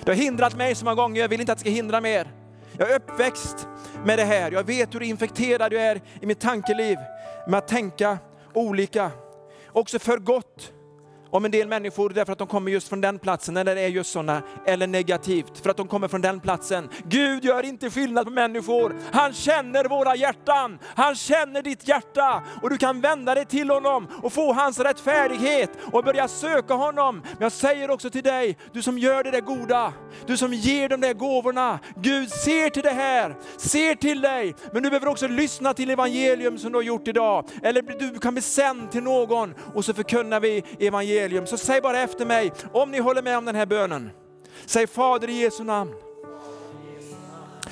Det 0.05 0.11
har 0.11 0.16
hindrat 0.16 0.57
mig 0.57 0.74
så 0.74 0.84
många 0.84 0.94
gånger, 0.94 1.20
jag 1.20 1.28
vill 1.28 1.40
inte 1.40 1.53
att 1.53 1.59
det 1.59 1.61
ska 1.61 1.70
hindra 1.70 2.00
mer. 2.00 2.32
Jag 2.78 2.90
är 2.90 2.96
uppväxt 2.96 3.68
med 4.05 4.18
det 4.18 4.24
här, 4.24 4.53
jag 4.53 4.64
vet 4.64 4.94
hur 4.94 5.03
infekterad 5.03 5.72
jag 5.72 5.82
är 5.82 6.00
i 6.20 6.26
mitt 6.26 6.40
tankeliv 6.40 6.98
med 7.48 7.59
att 7.59 7.68
tänka 7.68 8.18
olika. 8.53 9.11
Också 9.72 9.98
för 9.98 10.18
gott 10.18 10.72
om 11.33 11.45
en 11.45 11.51
del 11.51 11.68
människor 11.68 12.11
därför 12.11 12.33
att 12.33 12.39
de 12.39 12.49
kommer 12.49 12.70
just 12.70 12.89
från 12.89 13.01
den 13.01 13.18
platsen, 13.18 13.57
eller 13.57 13.76
är 13.76 13.89
just 13.89 14.12
sådana, 14.12 14.43
eller 14.66 14.87
negativt 14.87 15.59
för 15.59 15.70
att 15.70 15.76
de 15.76 15.89
kommer 15.89 16.09
från 16.09 16.20
den 16.20 16.41
platsen. 16.41 16.89
Gud 17.05 17.45
gör 17.45 17.64
inte 17.64 17.91
skillnad 17.91 18.24
på 18.24 18.30
människor. 18.30 18.97
Han 19.12 19.33
känner 19.33 19.85
våra 19.85 20.16
hjärtan. 20.16 20.78
Han 20.85 21.14
känner 21.14 21.62
ditt 21.62 21.89
hjärta 21.89 22.43
och 22.62 22.70
du 22.70 22.78
kan 22.78 23.01
vända 23.01 23.35
dig 23.35 23.47
till 23.47 23.70
honom 23.70 24.09
och 24.22 24.33
få 24.33 24.53
hans 24.53 24.78
rättfärdighet 24.78 25.70
och 25.93 26.05
börja 26.05 26.28
söka 26.28 26.74
honom. 26.74 27.22
Men 27.24 27.43
jag 27.43 27.53
säger 27.53 27.91
också 27.91 28.11
till 28.11 28.22
dig, 28.22 28.59
du 28.72 28.83
som 28.83 28.99
gör 28.99 29.24
det 29.24 29.30
där 29.30 29.41
goda, 29.41 29.93
du 30.26 30.37
som 30.37 30.53
ger 30.53 30.89
de 30.89 31.01
där 31.01 31.14
gåvorna. 31.14 31.78
Gud 31.97 32.30
ser 32.30 32.70
till 32.70 32.83
det 32.83 32.91
här, 32.91 33.37
ser 33.57 33.95
till 33.95 34.20
dig. 34.20 34.55
Men 34.72 34.83
du 34.83 34.91
behöver 34.91 35.09
också 35.09 35.28
lyssna 35.28 35.74
till 35.74 35.91
evangelium 35.91 36.59
som 36.59 36.72
du 36.72 36.78
har 36.78 36.83
gjort 36.83 37.09
idag. 37.09 37.45
Eller 37.62 37.83
du 37.83 38.18
kan 38.18 38.35
bli 38.35 38.43
sänd 38.43 38.91
till 38.91 39.03
någon 39.03 39.55
och 39.74 39.85
så 39.85 39.95
förkunnar 39.95 40.41
vi 40.41 40.64
evangelium 40.78 41.22
evangelium. 41.23 41.47
Så 41.47 41.57
säg 41.57 41.81
bara 41.81 42.01
efter 42.01 42.27
mig, 42.27 42.53
om 42.73 42.91
ni 42.91 42.99
håller 42.99 43.23
med 43.23 43.39
om 43.39 43.45
den 43.45 43.55
här 43.55 43.66
bönen. 43.66 44.11
Säg 44.66 44.87
Fader 44.87 45.29
i 45.29 45.33
Jesu 45.33 45.64
namn. 45.64 45.95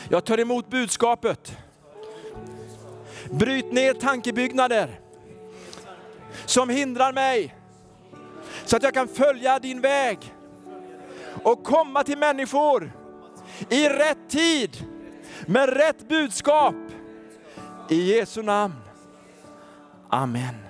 Jag 0.09 0.25
tar 0.25 0.41
emot 0.41 0.71
budskapet. 0.71 1.57
Bryt 3.31 3.73
ner 3.73 3.95
tankebyggnader 3.95 5.01
som 6.47 6.69
hindrar 6.69 7.13
mig 7.13 7.55
så 8.65 8.77
att 8.77 8.83
jag 8.83 8.95
kan 8.95 9.09
följa 9.09 9.59
din 9.59 9.81
väg 9.81 10.35
och 11.43 11.65
komma 11.65 12.03
till 12.03 12.19
människor 12.19 12.93
i 13.69 13.89
rätt 13.89 14.31
tid 14.31 14.85
med 15.47 15.77
rätt 15.77 16.09
budskap. 16.09 16.75
I 17.89 18.17
Jesu 18.17 18.43
namn. 18.43 18.75
Amen. 20.09 20.70